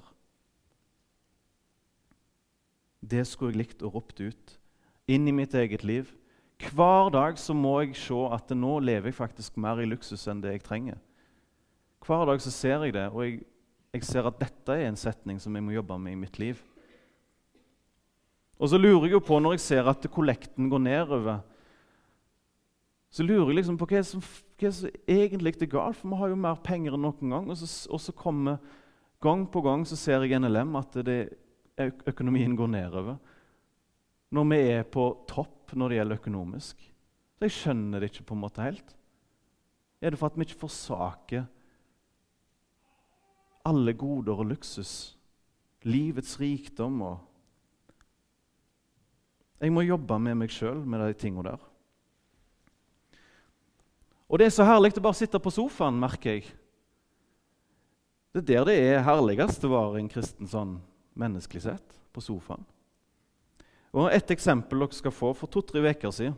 Det 3.07 3.23
skulle 3.29 3.55
jeg 3.55 3.63
likt 3.63 3.85
å 3.87 3.93
ropt 3.95 4.21
ut 4.21 4.55
inn 5.07 5.29
i 5.29 5.35
mitt 5.35 5.55
eget 5.55 5.85
liv. 5.87 6.11
Hver 6.73 7.11
dag 7.15 7.37
så 7.39 7.55
må 7.55 7.77
jeg 7.85 7.97
se 8.01 8.17
at 8.33 8.55
nå 8.57 8.79
lever 8.83 9.13
jeg 9.13 9.19
faktisk 9.19 9.59
mer 9.61 9.83
i 9.83 9.89
luksus 9.89 10.25
enn 10.31 10.41
det 10.43 10.57
jeg 10.57 10.65
trenger. 10.67 10.99
Hver 12.07 12.25
dag 12.31 12.41
så 12.43 12.53
ser 12.55 12.87
jeg 12.87 12.95
det, 12.97 13.09
og 13.13 13.23
jeg, 13.25 13.43
jeg 13.95 14.07
ser 14.07 14.29
at 14.29 14.41
dette 14.41 14.73
er 14.73 14.89
en 14.89 14.99
setning 14.99 15.39
som 15.43 15.55
jeg 15.55 15.65
må 15.67 15.75
jobbe 15.75 15.99
med 16.01 16.17
i 16.17 16.21
mitt 16.25 16.41
liv. 16.43 16.63
Og 18.57 18.71
så 18.73 18.81
lurer 18.81 19.09
jeg 19.09 19.19
jo 19.19 19.23
på, 19.27 19.39
når 19.43 19.57
jeg 19.57 19.67
ser 19.67 19.91
at 19.91 20.09
kollekten 20.13 20.71
går 20.73 20.83
nedover, 20.87 21.43
så 23.13 23.25
lurer 23.25 23.51
jeg 23.51 23.61
liksom 23.61 23.79
på 23.81 23.89
hva 23.91 24.03
som, 24.05 24.23
hva 24.61 24.71
som 24.73 24.97
egentlig 25.09 25.55
er 25.61 25.71
galt, 25.73 25.99
for 25.99 26.11
vi 26.11 26.21
har 26.21 26.33
jo 26.33 26.39
mer 26.41 26.59
penger 26.65 26.97
enn 26.97 27.05
noen 27.05 27.33
gang. 27.33 27.51
Og 27.53 27.59
så, 27.61 27.69
og 27.93 28.01
så 28.03 28.15
kommer 28.17 28.59
gang 29.25 29.47
på 29.49 29.63
gang 29.65 29.85
så 29.89 29.97
ser 29.99 30.25
jeg 30.25 30.41
NLM 30.41 30.75
at 30.81 30.99
det 31.07 31.21
økonomien 31.79 32.57
går 32.57 32.71
nedover. 32.73 33.19
Når 34.33 34.49
vi 34.51 34.61
er 34.73 34.87
på 34.89 35.05
topp 35.29 35.75
når 35.75 35.89
det 35.89 35.99
gjelder 35.99 36.21
økonomisk. 36.21 36.81
Så 37.37 37.45
Jeg 37.45 37.53
skjønner 37.53 38.01
det 38.01 38.11
ikke 38.11 38.29
på 38.31 38.35
en 38.35 38.41
måte 38.41 38.65
helt. 38.65 38.97
Er 40.01 40.11
det 40.11 40.19
for 40.19 40.31
at 40.31 40.37
vi 40.37 40.47
ikke 40.47 40.65
forsaker 40.65 41.47
alle 43.67 43.93
goder 43.99 44.39
og 44.39 44.47
luksus, 44.53 45.17
livets 45.83 46.37
rikdom 46.41 47.01
og 47.03 47.17
Jeg 49.57 49.73
må 49.73 49.81
jobbe 49.81 50.19
med 50.21 50.37
meg 50.37 50.53
sjøl 50.53 50.83
med 50.85 51.01
de 51.01 51.15
tingene 51.17 51.49
der. 51.49 51.63
Og 54.29 54.39
det 54.39 54.51
er 54.51 54.53
så 54.53 54.67
herlig 54.69 54.91
å 54.99 55.05
bare 55.07 55.17
sitte 55.17 55.41
på 55.41 55.53
sofaen, 55.55 55.97
merker 55.97 56.37
jeg. 56.37 56.51
Det 58.35 58.43
er 58.43 58.47
der 58.51 58.67
det 58.69 58.75
er 58.83 59.07
herligst 59.07 59.65
å 59.65 59.73
være 59.73 60.03
en 60.03 60.11
kristen 60.13 60.51
sånn 60.51 60.75
menneskelig 61.19 61.65
sett, 61.67 61.97
på 62.13 62.23
sofaen. 62.25 62.65
Og 63.97 64.13
Et 64.13 64.31
eksempel 64.31 64.83
dere 64.83 64.97
skal 64.97 65.15
få. 65.15 65.33
For 65.37 65.49
to-tre 65.49 65.81
uker 65.81 66.13
siden 66.13 66.37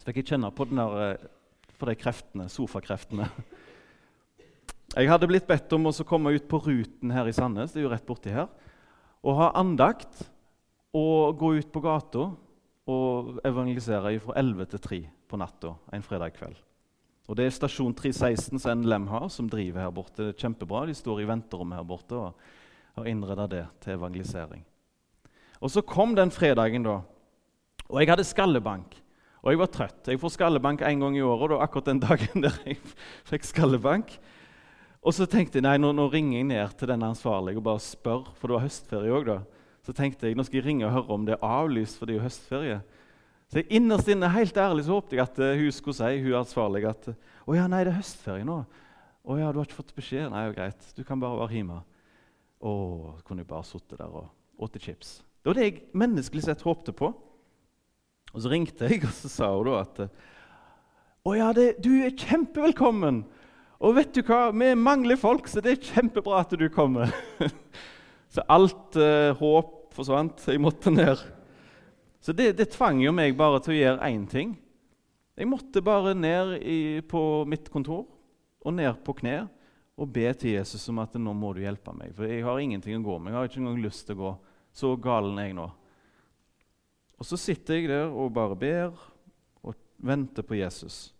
så 0.00 0.08
fikk 0.08 0.22
jeg 0.22 0.32
kjenne 0.32 0.48
på 0.56 0.64
den 0.68 0.80
der, 0.80 0.94
eh, 1.04 1.26
for 1.76 1.88
de 1.88 1.96
kreftene, 1.96 2.48
sofakreftene. 2.48 3.28
Jeg 4.96 5.06
hadde 5.06 5.28
blitt 5.28 5.46
bedt 5.46 5.72
om 5.76 5.86
å 5.86 5.92
komme 6.04 6.32
ut 6.34 6.48
på 6.48 6.58
Ruten 6.64 7.12
her 7.14 7.28
i 7.28 7.32
Sandnes, 7.32 7.70
det 7.70 7.78
er 7.78 7.84
jo 7.84 7.92
rett 7.92 8.06
borti 8.08 8.32
her, 8.34 8.48
og 9.22 9.36
ha 9.38 9.52
andakt 9.60 10.24
og 10.96 11.36
gå 11.38 11.52
ut 11.60 11.68
på 11.70 11.82
gata 11.84 12.24
og 12.90 13.38
evangelisere 13.46 14.16
fra 14.24 14.34
11 14.40 14.66
til 14.72 14.82
3 14.88 14.98
på 15.30 15.38
natta 15.38 15.76
en 15.94 16.02
fredag 16.02 16.34
kveld. 16.34 16.58
Og 17.30 17.36
Det 17.38 17.46
er 17.46 17.54
stasjon 17.54 17.94
316 17.94 18.58
som 18.58 18.80
NLM 18.80 19.06
har, 19.06 19.28
som 19.30 19.46
driver 19.46 19.84
her 19.84 19.92
borte. 19.94 20.24
Det 20.24 20.32
er 20.34 20.40
kjempebra. 20.42 20.88
De 20.88 20.96
står 20.98 21.20
i 21.22 21.28
venterommet 21.28 21.78
her 21.78 21.86
borte. 21.86 22.16
og 22.18 22.34
har 22.96 23.08
innreda 23.08 23.46
det 23.50 23.64
til 23.84 23.96
evangelisering. 23.98 24.64
Og 25.60 25.70
Så 25.70 25.82
kom 25.82 26.14
den 26.16 26.30
fredagen, 26.30 26.82
da, 26.82 27.00
og 27.90 28.00
jeg 28.00 28.10
hadde 28.10 28.24
skallebank. 28.24 28.96
Og 29.40 29.52
jeg 29.52 29.60
var 29.60 29.70
trøtt. 29.72 30.08
Jeg 30.08 30.20
får 30.20 30.34
skallebank 30.34 30.82
én 30.84 31.00
gang 31.00 31.16
i 31.16 31.24
året, 31.24 31.56
og 31.56 31.64
akkurat 31.64 31.90
den 31.90 32.02
dagen 32.06 32.44
der 32.44 32.56
jeg 32.66 32.78
fikk 33.28 33.48
skallebank. 33.48 34.14
Og 35.00 35.16
så 35.16 35.24
tenkte 35.24 35.58
jeg 35.58 35.64
nei, 35.64 35.78
nå, 35.80 35.94
nå 35.96 36.10
ringer 36.12 36.38
jeg 36.38 36.48
ned 36.50 36.74
til 36.76 36.90
den 36.92 37.06
ansvarlige 37.06 37.60
og 37.60 37.66
bare 37.70 37.80
spør, 37.80 38.26
for 38.36 38.50
det 38.50 38.56
var 38.58 38.66
høstferie 38.66 39.14
òg, 39.16 39.30
da. 39.30 39.38
Så 39.86 39.94
tenkte 39.96 40.28
jeg 40.28 40.36
nå 40.36 40.44
skal 40.44 40.60
jeg 40.60 40.66
ringe 40.66 40.84
og 40.84 40.92
høre 40.92 41.16
om 41.16 41.24
det 41.24 41.38
er 41.38 41.46
avlyst, 41.46 41.96
for 41.96 42.06
det 42.06 42.14
er 42.14 42.20
jo 42.20 42.26
høstferie. 42.26 42.80
Så 43.50 43.62
jeg 43.62 43.80
innerst 43.80 44.10
inne, 44.12 44.28
helt 44.30 44.60
ærlig, 44.60 44.84
så 44.86 44.98
håpte 44.98 45.16
jeg 45.16 45.24
at 45.24 45.40
uh, 45.40 45.54
hun 45.58 45.72
skulle 45.74 45.96
si, 45.96 46.20
hun 46.22 46.36
ansvarlige, 46.38 46.92
at 46.92 47.08
å 47.48 47.56
ja, 47.56 47.64
nei, 47.66 47.80
det 47.86 47.94
er 47.94 47.98
høstferie 47.98 48.46
nå. 48.46 48.60
Å 49.24 49.38
ja, 49.40 49.48
du 49.50 49.58
har 49.58 49.66
ikke 49.66 49.80
fått 49.80 49.96
beskjed? 49.96 50.28
Nei, 50.30 50.44
jo 50.46 50.54
greit. 50.54 50.92
Du 50.94 51.00
kan 51.08 51.20
bare 51.22 51.40
være 51.40 51.56
hjemme. 51.56 51.80
Å, 52.60 52.72
kunne 53.24 53.42
jeg 53.44 53.48
bare 53.48 53.64
sittet 53.64 53.98
der 53.98 54.12
og 54.12 54.68
spist 54.68 54.84
chips. 54.84 55.10
Det 55.40 55.48
var 55.48 55.56
det 55.56 55.66
jeg 55.66 55.82
menneskelig 55.96 56.44
sett 56.44 56.64
håpte 56.66 56.92
på. 56.92 57.14
Og 58.30 58.42
Så 58.42 58.50
ringte 58.52 58.86
jeg, 58.86 59.02
og 59.08 59.14
så 59.16 59.30
sa 59.32 59.48
hun 59.56 59.70
da 59.70 59.80
at 59.80 60.02
Å 61.26 61.34
ja, 61.36 61.50
det, 61.56 61.80
du 61.82 61.90
er 62.04 62.14
kjempevelkommen! 62.16 63.24
Og 63.80 63.94
vet 63.96 64.12
du 64.12 64.20
hva, 64.28 64.50
vi 64.52 64.74
mangler 64.76 65.16
folk, 65.16 65.48
så 65.48 65.62
det 65.64 65.72
er 65.72 65.86
kjempebra 65.94 66.42
at 66.42 66.52
du 66.52 66.66
kommer. 66.72 67.08
så 68.34 68.44
alt 68.52 68.96
eh, 69.00 69.32
håp 69.38 69.94
forsvant. 69.96 70.42
Jeg 70.52 70.60
måtte 70.60 70.92
ned. 70.92 71.22
Så 72.20 72.34
det, 72.36 72.52
det, 72.58 72.68
tvang 72.74 73.00
jo 73.00 73.12
meg 73.16 73.38
bare 73.38 73.62
til 73.64 73.72
å 73.72 73.78
gjøre 73.78 74.10
én 74.12 74.26
ting. 74.28 74.52
Jeg 75.32 75.48
måtte 75.48 75.80
bare 75.84 76.12
ned 76.12 76.58
i, 76.60 77.00
på 77.00 77.46
mitt 77.48 77.70
kontor 77.72 78.04
og 78.60 78.76
ned 78.76 79.00
på 79.06 79.16
kne 79.16 79.46
og 80.00 80.08
be 80.08 80.24
til 80.32 80.56
Jesus 80.56 80.88
om 80.88 81.02
at 81.02 81.16
nå 81.20 81.34
må 81.36 81.52
du 81.52 81.60
hjelpe 81.60 81.92
meg. 81.96 82.14
For 82.16 82.28
jeg 82.28 82.44
har 82.46 82.60
ingenting 82.62 82.96
å 82.96 83.04
gå 83.04 83.18
med. 83.18 83.34
Jeg 83.34 83.38
har 83.38 83.50
ikke 83.50 83.60
engang 83.60 83.82
lyst 83.84 84.06
til 84.08 84.16
å 84.16 84.22
gå. 84.22 84.32
Så 84.72 84.94
galen 85.02 85.38
er 85.40 85.50
jeg 85.50 85.58
nå. 85.58 85.66
Og 87.20 87.28
så 87.28 87.36
sitter 87.36 87.76
jeg 87.76 87.90
der 87.90 88.08
og 88.08 88.32
bare 88.32 88.56
ber 88.56 88.94
og 89.60 89.76
venter 90.00 90.46
på 90.46 90.56
Jesus. 90.56 91.10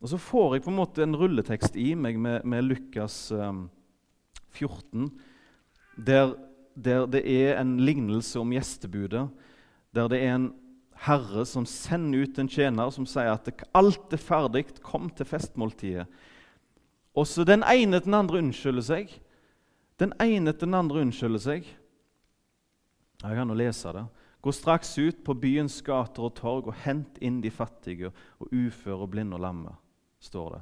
Og 0.00 0.12
så 0.12 0.20
får 0.22 0.56
jeg 0.56 0.64
på 0.64 0.70
en 0.72 0.78
måte 0.78 1.02
en 1.04 1.18
rulletekst 1.18 1.74
i 1.80 1.90
meg 1.98 2.20
med, 2.20 2.46
med 2.46 2.68
Lukas 2.68 3.16
um, 3.34 3.66
14, 4.54 5.10
der, 5.98 6.32
der, 6.74 7.04
det 7.10 7.24
er 7.26 7.58
en 7.58 7.76
lignelse 7.82 8.38
om 8.40 8.54
gjestebudet. 8.54 9.26
Der 9.94 10.08
det 10.10 10.22
er 10.22 10.36
en 10.38 10.50
herre 11.04 11.44
som 11.48 11.66
sender 11.68 12.24
ut 12.24 12.38
en 12.38 12.48
tjener 12.50 12.90
som 12.94 13.06
sier 13.08 13.32
at 13.34 13.50
alt 13.76 14.14
er 14.14 14.22
ferdig, 14.22 14.66
kom 14.84 15.10
til 15.10 15.28
festmåltidet. 15.28 16.06
Og 17.20 17.26
så 17.28 17.44
den 17.44 17.60
ene 17.68 17.98
til 18.00 18.08
den 18.08 18.16
andre 18.16 18.40
unnskylder 18.40 18.86
seg. 18.86 19.12
Den 20.00 20.14
ene 20.24 20.54
til 20.54 20.70
den 20.70 20.78
andre 20.78 21.02
unnskylder 21.04 21.42
seg. 21.44 21.66
Jeg 23.20 23.36
kan 23.36 23.52
jo 23.52 23.58
lese 23.58 23.92
det. 23.92 24.06
Gå 24.40 24.52
straks 24.56 24.94
ut 24.96 25.18
på 25.24 25.34
byens 25.36 25.82
gater 25.84 26.24
og 26.24 26.32
torg 26.38 26.70
og 26.70 26.78
hent 26.86 27.18
inn 27.20 27.42
de 27.44 27.50
fattige 27.52 28.08
og 28.40 28.48
uføre 28.48 29.04
og 29.04 29.10
blinde 29.12 29.36
og 29.36 29.44
lamme, 29.44 29.74
står 30.24 30.54
det. 30.54 30.60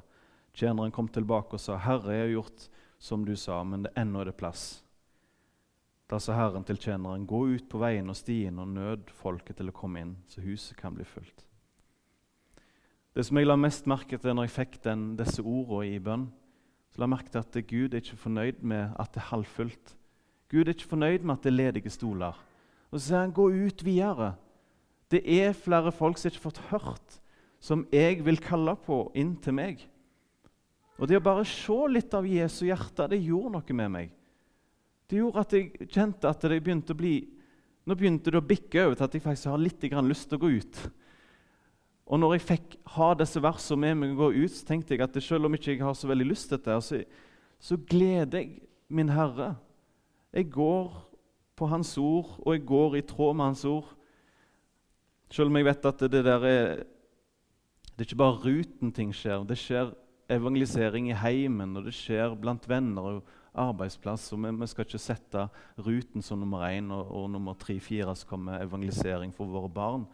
Tjeneren 0.59 0.91
kom 0.91 1.07
tilbake 1.07 1.55
og 1.55 1.59
sa, 1.63 1.77
'Herre, 1.77 2.11
jeg 2.11 2.21
har 2.21 2.33
gjort 2.33 2.69
som 2.99 3.25
du 3.25 3.35
sa, 3.35 3.63
men 3.63 3.83
det 3.83 3.93
ennå 3.95 4.19
er 4.19 4.25
det 4.25 4.37
plass.' 4.37 4.83
Da 6.09 6.19
sa 6.19 6.33
Herren 6.33 6.63
til 6.63 6.77
tjeneren, 6.77 7.27
'Gå 7.27 7.55
ut 7.55 7.69
på 7.69 7.77
veien 7.77 8.09
og 8.09 8.15
stien 8.15 8.59
og 8.59 8.67
nød 8.67 9.09
folket 9.09 9.55
til 9.55 9.69
å 9.69 9.71
komme 9.71 10.01
inn, 10.01 10.17
så 10.27 10.41
huset 10.41 10.75
kan 10.75 10.93
bli 10.93 11.03
fullt.' 11.03 11.45
Det 13.15 13.25
som 13.25 13.37
jeg 13.37 13.47
la 13.47 13.55
mest 13.55 13.87
merke 13.87 14.17
til 14.17 14.35
når 14.35 14.43
jeg 14.43 14.51
fikk 14.51 14.83
den, 14.83 15.15
disse 15.15 15.41
ordene 15.41 15.95
i 15.95 15.99
bønn, 15.99 16.31
så 16.89 17.01
la 17.01 17.09
merke 17.09 17.31
til 17.31 17.41
at 17.43 17.57
Gud 17.69 17.93
er 17.93 18.01
ikke 18.01 18.17
fornøyd 18.17 18.61
med 18.65 18.95
at 18.99 19.13
det 19.13 19.21
er 19.21 19.31
halvfullt. 19.31 19.95
Gud 20.49 20.65
er 20.65 20.73
ikke 20.73 20.91
fornøyd 20.95 21.25
med 21.25 21.35
at 21.35 21.43
det 21.45 21.51
er 21.51 21.57
ledige 21.57 21.93
stoler. 21.93 22.37
Og 22.89 22.99
så 22.99 23.05
sier 23.05 23.19
han, 23.19 23.33
'Gå 23.33 23.45
ut 23.67 23.83
videre'. 23.85 24.33
Det 25.11 25.21
er 25.25 25.53
flere 25.53 25.91
folk 25.91 26.17
som 26.17 26.29
ikke 26.29 26.37
har 26.37 26.49
fått 26.49 26.65
hørt, 26.69 27.19
som 27.59 27.87
jeg 27.91 28.25
vil 28.25 28.37
kalle 28.37 28.75
på 28.75 29.11
inn 29.15 29.35
til 29.35 29.53
meg. 29.53 29.87
Og 30.99 31.07
Det 31.07 31.17
å 31.17 31.23
bare 31.23 31.45
se 31.45 31.87
litt 31.87 32.13
av 32.13 32.27
Jesu 32.27 32.65
hjerte, 32.65 33.07
det 33.09 33.23
gjorde 33.23 33.51
noe 33.51 33.73
med 33.73 33.91
meg. 33.91 34.11
Det 35.09 35.17
gjorde 35.17 35.39
at 35.39 35.53
jeg 35.53 35.87
kjente 35.89 36.29
at 36.29 36.41
det 36.41 36.63
begynte 36.63 36.93
å 36.93 36.99
bli 36.99 37.29
Nå 37.87 37.95
begynte 37.95 38.29
det 38.29 38.37
å 38.37 38.45
bikke 38.45 38.83
over 38.85 38.95
til 38.99 39.03
at 39.07 39.13
jeg 39.13 39.21
faktisk 39.23 39.49
har 39.49 39.57
litt 39.57 39.81
lyst 39.81 40.27
til 40.29 40.37
å 40.37 40.41
gå 40.43 40.49
ut. 40.61 40.91
Og 42.09 42.17
når 42.17 42.35
jeg 42.35 42.45
fikk 42.47 42.77
ha 42.95 43.11
disse 43.13 43.41
versene 43.43 43.83
med 43.83 43.99
meg 43.99 44.15
og 44.15 44.23
gå 44.23 44.29
ut, 44.41 44.53
så 44.53 44.65
tenkte 44.65 44.95
jeg 44.95 45.05
at 45.05 45.17
selv 45.21 45.45
om 45.45 45.53
ikke 45.53 45.75
jeg 45.75 45.83
har 45.85 45.93
så 45.93 46.09
veldig 46.09 46.25
lyst 46.31 46.49
til 46.49 46.57
dette, 46.57 46.77
så, 46.81 47.01
så 47.61 47.77
gleder 47.77 48.41
jeg 48.41 48.55
min 48.89 49.11
Herre. 49.13 49.51
Jeg 50.33 50.49
går 50.49 50.89
på 51.59 51.69
Hans 51.69 51.93
ord, 52.01 52.33
og 52.41 52.55
jeg 52.55 52.65
går 52.65 52.97
i 52.97 53.05
tråd 53.05 53.35
med 53.37 53.51
Hans 53.51 53.65
ord. 53.69 53.91
Selv 55.29 55.51
om 55.51 55.59
jeg 55.59 55.67
vet 55.69 55.85
at 55.85 56.01
det 56.09 56.23
der 56.25 56.45
er 56.47 56.83
Det 57.99 58.05
er 58.05 58.09
ikke 58.13 58.23
bare 58.23 58.39
ruten 58.45 58.91
ting 58.95 59.09
skjer. 59.11 59.43
Det 59.43 59.57
skjer 59.59 59.89
evangelisering 60.31 61.09
i 61.09 61.17
heimen, 61.19 61.75
og 61.75 61.83
det 61.83 61.93
skjer 61.93 62.31
blant 62.39 62.63
venner 62.69 63.01
og 63.01 63.33
arbeidsplass. 63.53 64.31
og 64.33 64.39
Vi, 64.39 64.51
vi 64.55 64.67
skal 64.71 64.85
ikke 64.85 65.01
sette 65.03 65.49
ruten 65.77 66.23
som 66.23 66.39
nummer 66.39 66.63
én, 66.69 66.87
og, 66.95 67.11
og 67.11 67.29
nummer 67.29 67.53
tre-fire 67.59 68.15
så 68.15 68.25
kommer 68.25 68.63
evangelisering 68.63 69.35
for 69.35 69.51
våre 69.51 69.69
barn. 69.69 70.07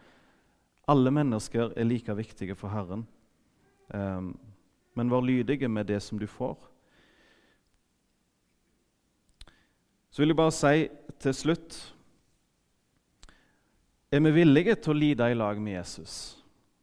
Alle 0.86 1.10
mennesker 1.10 1.72
er 1.76 1.84
like 1.84 2.14
viktige 2.14 2.54
for 2.54 2.70
Herren. 2.70 3.06
Um, 3.94 4.36
men 4.94 5.10
vær 5.10 5.20
lydige 5.20 5.68
med 5.68 5.86
det 5.86 6.00
som 6.02 6.18
du 6.18 6.26
får. 6.26 6.56
Så 10.10 10.22
vil 10.22 10.32
jeg 10.32 10.38
bare 10.38 10.54
si 10.54 10.88
til 11.20 11.34
slutt 11.34 11.74
Er 14.12 14.22
vi 14.22 14.30
villige 14.32 14.74
til 14.80 14.94
å 14.94 14.96
lide 14.96 15.26
i 15.30 15.34
lag 15.36 15.58
med 15.60 15.74
Jesus? 15.76 16.38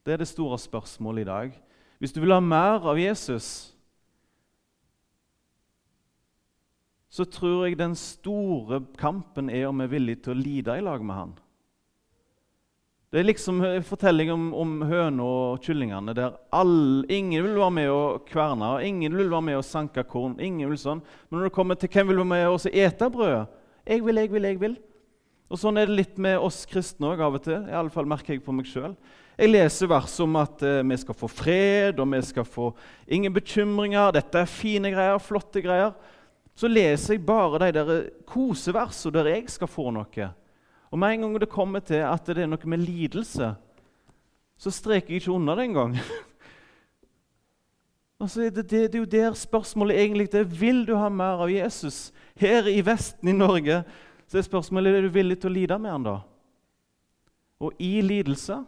Det 0.06 0.14
er 0.14 0.20
det 0.22 0.28
store 0.28 0.60
spørsmålet 0.60 1.24
i 1.24 1.30
dag. 1.30 1.54
Hvis 1.98 2.12
du 2.14 2.20
vil 2.20 2.36
ha 2.36 2.40
mer 2.44 2.84
av 2.84 3.00
Jesus, 3.00 3.72
så 7.10 7.26
tror 7.26 7.66
jeg 7.66 7.80
den 7.80 7.96
store 7.96 8.82
kampen 9.00 9.50
er 9.50 9.70
om 9.70 9.80
vi 9.80 9.88
er 9.88 9.94
villige 9.96 10.26
til 10.26 10.36
å 10.36 10.42
lide 10.42 10.78
i 10.78 10.84
lag 10.84 11.06
med 11.06 11.16
han. 11.16 11.34
Det 13.14 13.20
er 13.22 13.28
liksom 13.28 13.60
en 13.62 13.84
fortelling 13.86 14.32
om, 14.34 14.46
om 14.58 14.72
høna 14.90 15.22
og 15.22 15.60
kyllingene 15.62 16.16
der 16.18 16.32
all, 16.50 17.04
ingen 17.14 17.44
vil 17.46 17.60
være 17.60 17.76
med 17.76 17.92
å 17.94 18.00
kverne, 18.26 18.72
og 18.74 18.88
ingen 18.88 19.14
vil 19.14 19.30
være 19.30 19.46
med 19.52 19.60
å 19.60 19.68
sanke 19.68 20.02
korn. 20.10 20.34
ingen 20.42 20.72
vil 20.72 20.80
sånn. 20.82 21.04
Men 21.30 21.38
når 21.38 21.46
det 21.46 21.54
kommer 21.54 21.78
til 21.78 21.92
hvem 21.94 22.10
vil 22.10 22.24
være 22.24 22.32
med 22.32 22.48
å 22.50 22.58
ete 22.74 23.12
brødet 23.14 23.46
Jeg 23.86 24.02
vil, 24.02 24.18
jeg 24.18 24.34
vil, 24.34 24.50
jeg 24.50 24.60
vil. 24.66 24.76
Og 25.46 25.62
Sånn 25.62 25.78
er 25.78 25.86
det 25.86 26.00
litt 26.00 26.18
med 26.18 26.42
oss 26.42 26.64
kristne 26.66 27.14
òg 27.14 27.22
av 27.22 27.38
og 27.38 27.46
til. 27.46 27.62
I 27.70 27.78
alle 27.78 27.94
fall 27.94 28.10
merker 28.10 28.34
jeg 28.34 28.42
på 28.42 28.56
meg 28.58 28.66
sjøl. 28.66 28.98
Jeg 29.38 29.54
leser 29.54 29.94
vers 29.94 30.20
om 30.26 30.42
at 30.42 30.66
eh, 30.66 30.82
vi 30.82 30.98
skal 31.06 31.22
få 31.22 31.30
fred, 31.30 32.02
og 32.02 32.10
vi 32.16 32.22
skal 32.26 32.50
få 32.50 32.72
ingen 33.06 33.34
bekymringer. 33.36 34.16
Dette 34.18 34.42
er 34.42 34.50
fine 34.50 34.90
greier, 34.90 35.22
flotte 35.22 35.62
greier. 35.62 35.94
Så 36.58 36.66
leser 36.66 37.14
jeg 37.14 37.28
bare 37.30 37.68
de 37.68 37.76
der 37.78 38.08
koseversene 38.26 39.20
der 39.20 39.36
jeg 39.36 39.52
skal 39.54 39.70
få 39.70 39.92
noe. 39.94 40.34
Og 40.94 41.00
med 41.02 41.16
en 41.16 41.26
gang 41.26 41.40
det 41.42 41.50
kommer 41.50 41.82
til 41.82 42.04
at 42.06 42.28
det 42.30 42.44
er 42.44 42.50
noe 42.52 42.70
med 42.70 42.84
lidelse, 42.86 43.48
så 44.62 44.72
streker 44.72 45.10
jeg 45.10 45.24
ikke 45.24 45.34
unna 45.34 45.56
det 45.58 45.66
engang. 45.66 45.96
altså, 48.22 48.46
det, 48.54 48.68
det, 48.70 48.82
det, 48.94 49.00
er 49.00 49.02
jo 49.02 49.10
der 49.10 49.34
spørsmålet 49.34 49.98
egentlig 49.98 50.28
er. 50.38 50.46
Vil 50.46 50.84
du 50.86 50.94
ha 51.02 51.10
mer 51.10 51.42
av 51.42 51.50
Jesus? 51.50 52.12
Her 52.38 52.70
i 52.70 52.84
Vesten 52.86 53.32
i 53.32 53.34
Norge 53.34 53.82
så 54.30 54.38
er 54.38 54.46
spørsmålet 54.46 55.00
er 55.00 55.08
du 55.08 55.16
villig 55.16 55.40
til 55.42 55.50
å 55.50 55.56
lide 55.58 55.80
med 55.82 55.96
han 55.96 56.06
da. 56.06 56.20
Og 57.64 57.74
i 57.82 57.98
lidelse 58.06 58.60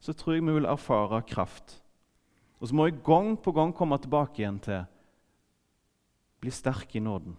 så 0.00 0.14
tror 0.16 0.34
jeg 0.34 0.46
vi 0.48 0.56
vil 0.56 0.66
erfare 0.66 1.22
kraft. 1.28 1.76
Og 2.58 2.66
så 2.66 2.74
må 2.74 2.88
jeg 2.88 2.98
gang 3.06 3.36
på 3.38 3.54
gang 3.54 3.70
komme 3.76 3.98
tilbake 4.02 4.42
igjen 4.42 4.58
til 4.64 4.82
bli 6.40 6.50
sterk 6.50 6.98
i 6.98 7.04
nåden. 7.04 7.38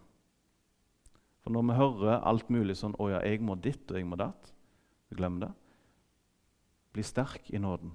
For 1.42 1.54
når 1.54 1.66
vi 1.68 1.78
hører 1.78 2.22
alt 2.28 2.50
mulig 2.50 2.78
sånn 2.78 2.96
'Å 2.96 3.10
ja, 3.10 3.20
jeg 3.26 3.42
må 3.42 3.56
ditt, 3.56 3.90
og 3.92 3.98
jeg 3.98 4.06
må 4.06 4.16
datt', 4.16 4.54
glem 5.16 5.40
det. 5.40 5.52
Bli 6.94 7.04
sterk 7.04 7.50
i 7.50 7.58
nåden. 7.58 7.92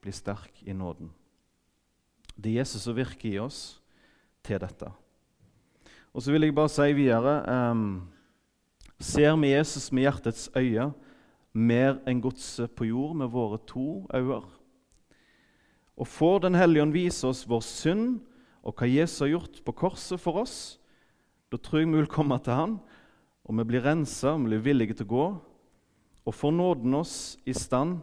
Bli 0.00 0.12
sterk 0.12 0.62
i 0.66 0.72
nåden. 0.72 1.10
Det 2.36 2.50
er 2.50 2.64
Jesus 2.64 2.82
som 2.82 2.96
virker 2.96 3.28
i 3.28 3.38
oss 3.38 3.80
til 4.42 4.58
dette. 4.58 4.90
Og 6.14 6.22
så 6.22 6.32
vil 6.32 6.42
jeg 6.42 6.54
bare 6.54 6.68
si 6.68 6.92
videre 6.92 7.70
um, 7.70 8.10
Ser 9.00 9.34
vi 9.36 9.50
Jesus 9.50 9.90
med 9.92 10.06
hjertets 10.06 10.50
øye 10.56 10.92
mer 11.52 11.98
enn 12.06 12.22
godset 12.22 12.70
på 12.78 12.86
jord 12.86 13.16
med 13.16 13.32
våre 13.32 13.58
to 13.66 14.06
øyne? 14.14 14.46
Og 15.96 16.06
får 16.08 16.38
Den 16.38 16.54
hellige 16.54 16.82
ånd 16.82 16.92
vise 16.94 17.26
oss 17.26 17.44
vår 17.48 17.60
synd 17.60 18.20
og 18.64 18.74
hva 18.78 18.88
Jesus 18.88 19.20
har 19.20 19.34
gjort 19.34 19.60
på 19.64 19.72
korset 19.76 20.20
for 20.20 20.40
oss, 20.40 20.78
da 21.54 21.60
tror 21.62 21.84
jeg 21.84 21.86
vi 21.92 22.00
vil 22.00 22.10
komme 22.10 22.34
til 22.42 22.56
Han, 22.58 22.72
og 23.46 23.58
vi 23.60 23.64
blir 23.68 23.84
rensa, 23.84 24.32
vi 24.34 24.48
blir 24.48 24.62
villige 24.64 24.96
til 24.98 25.06
å 25.06 25.12
gå. 25.12 25.26
Og 26.26 26.34
får 26.34 26.54
nåden 26.56 26.96
oss 26.98 27.14
i 27.46 27.54
stand, 27.54 28.00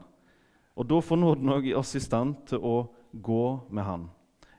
og 0.77 0.87
da 0.87 1.01
får 1.03 1.19
nåden 1.19 1.73
oss 1.75 1.91
i 1.99 2.03
stand 2.03 2.37
til 2.47 2.63
å 2.63 2.75
gå 3.11 3.43
med 3.67 3.83
Han. 3.83 4.07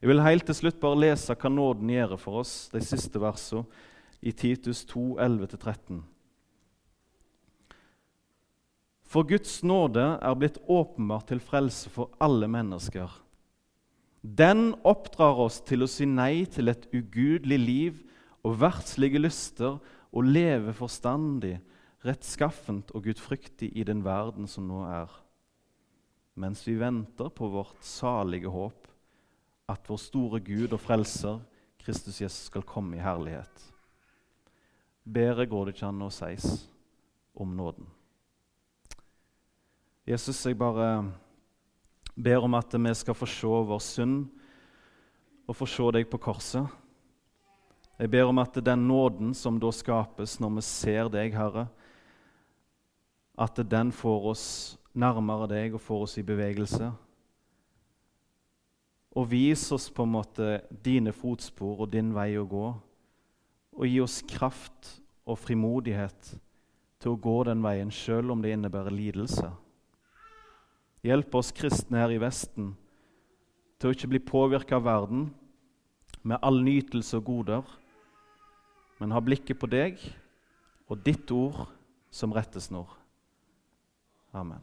Jeg 0.03 0.11
vil 0.11 0.21
helt 0.21 0.45
til 0.45 0.59
slutt 0.59 0.83
bare 0.83 1.01
lese 1.07 1.39
hva 1.39 1.55
nåden 1.55 1.95
gjør 1.95 2.17
for 2.21 2.43
oss, 2.43 2.69
de 2.69 2.85
siste 2.85 3.23
versene 3.23 3.65
i 4.21 4.35
Titus 4.37 4.85
2, 4.93 5.07
11-13. 5.25 6.05
For 9.09 9.25
Guds 9.25 9.61
nåde 9.65 10.05
er 10.21 10.37
blitt 10.37 10.61
åpenbart 10.69 11.31
til 11.33 11.41
frelse 11.41 11.89
for 11.89 12.13
alle 12.21 12.51
mennesker. 12.51 13.09
Den 14.21 14.75
oppdrar 14.85 15.41
oss 15.49 15.63
til 15.65 15.87
å 15.87 15.91
si 15.91 16.05
nei 16.05 16.45
til 16.45 16.69
et 16.69 16.91
ugudelig 16.93 17.63
liv 17.63 18.09
og 18.43 18.59
verdslige 18.61 19.21
lyster 19.23 19.79
og 20.13 20.27
leve 20.27 20.75
forstandig, 20.77 21.61
rettskaffent 22.03 22.91
og 22.97 23.05
gudfryktig 23.07 23.71
i 23.79 23.85
den 23.87 24.03
verden 24.05 24.49
som 24.51 24.67
nå 24.67 24.83
er, 24.89 25.13
mens 26.35 26.65
vi 26.67 26.75
venter 26.81 27.31
på 27.31 27.47
vårt 27.53 27.85
salige 27.87 28.51
håp, 28.51 28.89
at 29.71 29.87
vår 29.89 30.01
store 30.01 30.41
Gud 30.43 30.75
og 30.75 30.81
Frelser, 30.83 31.39
Kristus 31.83 32.21
Jesus, 32.21 32.49
skal 32.51 32.67
komme 32.67 32.99
i 32.99 33.03
herlighet. 33.03 33.69
Bedre 35.03 35.47
går 35.47 35.67
det 35.67 35.77
ikke 35.77 35.89
an 35.89 36.05
å 36.07 36.11
sies 36.15 36.47
om 37.35 37.55
nåden. 37.57 37.87
Jesus, 40.07 40.41
jeg 40.47 40.59
bare 40.59 41.07
ber 42.15 42.43
om 42.43 42.55
at 42.59 42.75
vi 42.75 42.95
skal 42.99 43.15
få 43.15 43.27
se 43.31 43.47
vår 43.47 43.83
synd 43.83 44.25
og 45.47 45.57
få 45.57 45.67
se 45.71 45.91
deg 45.95 46.09
på 46.11 46.21
korset. 46.23 46.67
Jeg 48.01 48.11
ber 48.11 48.31
om 48.31 48.41
at 48.43 48.57
den 48.65 48.87
nåden 48.89 49.35
som 49.37 49.59
da 49.61 49.71
skapes 49.75 50.39
når 50.41 50.57
vi 50.57 50.65
ser 50.67 51.11
deg, 51.13 51.35
Herre, 51.37 51.67
at 53.39 53.59
den 53.69 53.93
får 53.93 54.29
oss 54.33 54.47
nærmere 54.93 55.49
deg 55.51 55.77
og 55.77 55.83
får 55.83 56.07
oss 56.07 56.19
i 56.21 56.27
bevegelse. 56.27 56.91
Og 59.13 59.29
vis 59.29 59.67
oss 59.75 59.91
på 59.93 60.07
en 60.07 60.15
måte 60.15 60.63
dine 60.85 61.13
fotspor 61.13 61.85
og 61.85 61.93
din 61.93 62.13
vei 62.17 62.31
å 62.41 62.49
gå. 62.49 62.69
Og 63.77 63.89
gi 63.89 64.01
oss 64.01 64.21
kraft 64.29 64.97
og 65.29 65.39
frimodighet 65.41 66.33
til 67.03 67.13
å 67.13 67.21
gå 67.21 67.37
den 67.49 67.63
veien 67.65 67.93
sjøl 67.93 68.33
om 68.33 68.43
det 68.45 68.55
innebærer 68.55 68.95
lidelse. 68.95 69.51
Hjelp 71.03 71.35
oss 71.35 71.51
kristne 71.57 71.99
her 71.99 72.13
i 72.15 72.21
Vesten 72.23 72.73
til 73.81 73.91
å 73.91 73.97
ikke 73.97 74.13
bli 74.13 74.21
påvirka 74.23 74.79
av 74.79 74.87
verden 74.87 75.25
med 76.23 76.39
all 76.47 76.61
nytelse 76.63 77.19
og 77.19 77.27
goder, 77.27 77.65
men 79.03 79.11
ha 79.11 79.19
blikket 79.19 79.59
på 79.59 79.67
deg 79.67 79.99
og 80.87 81.01
ditt 81.03 81.31
ord 81.35 81.65
som 82.15 82.31
rettesnor. 82.37 82.87
Amen. 84.31 84.63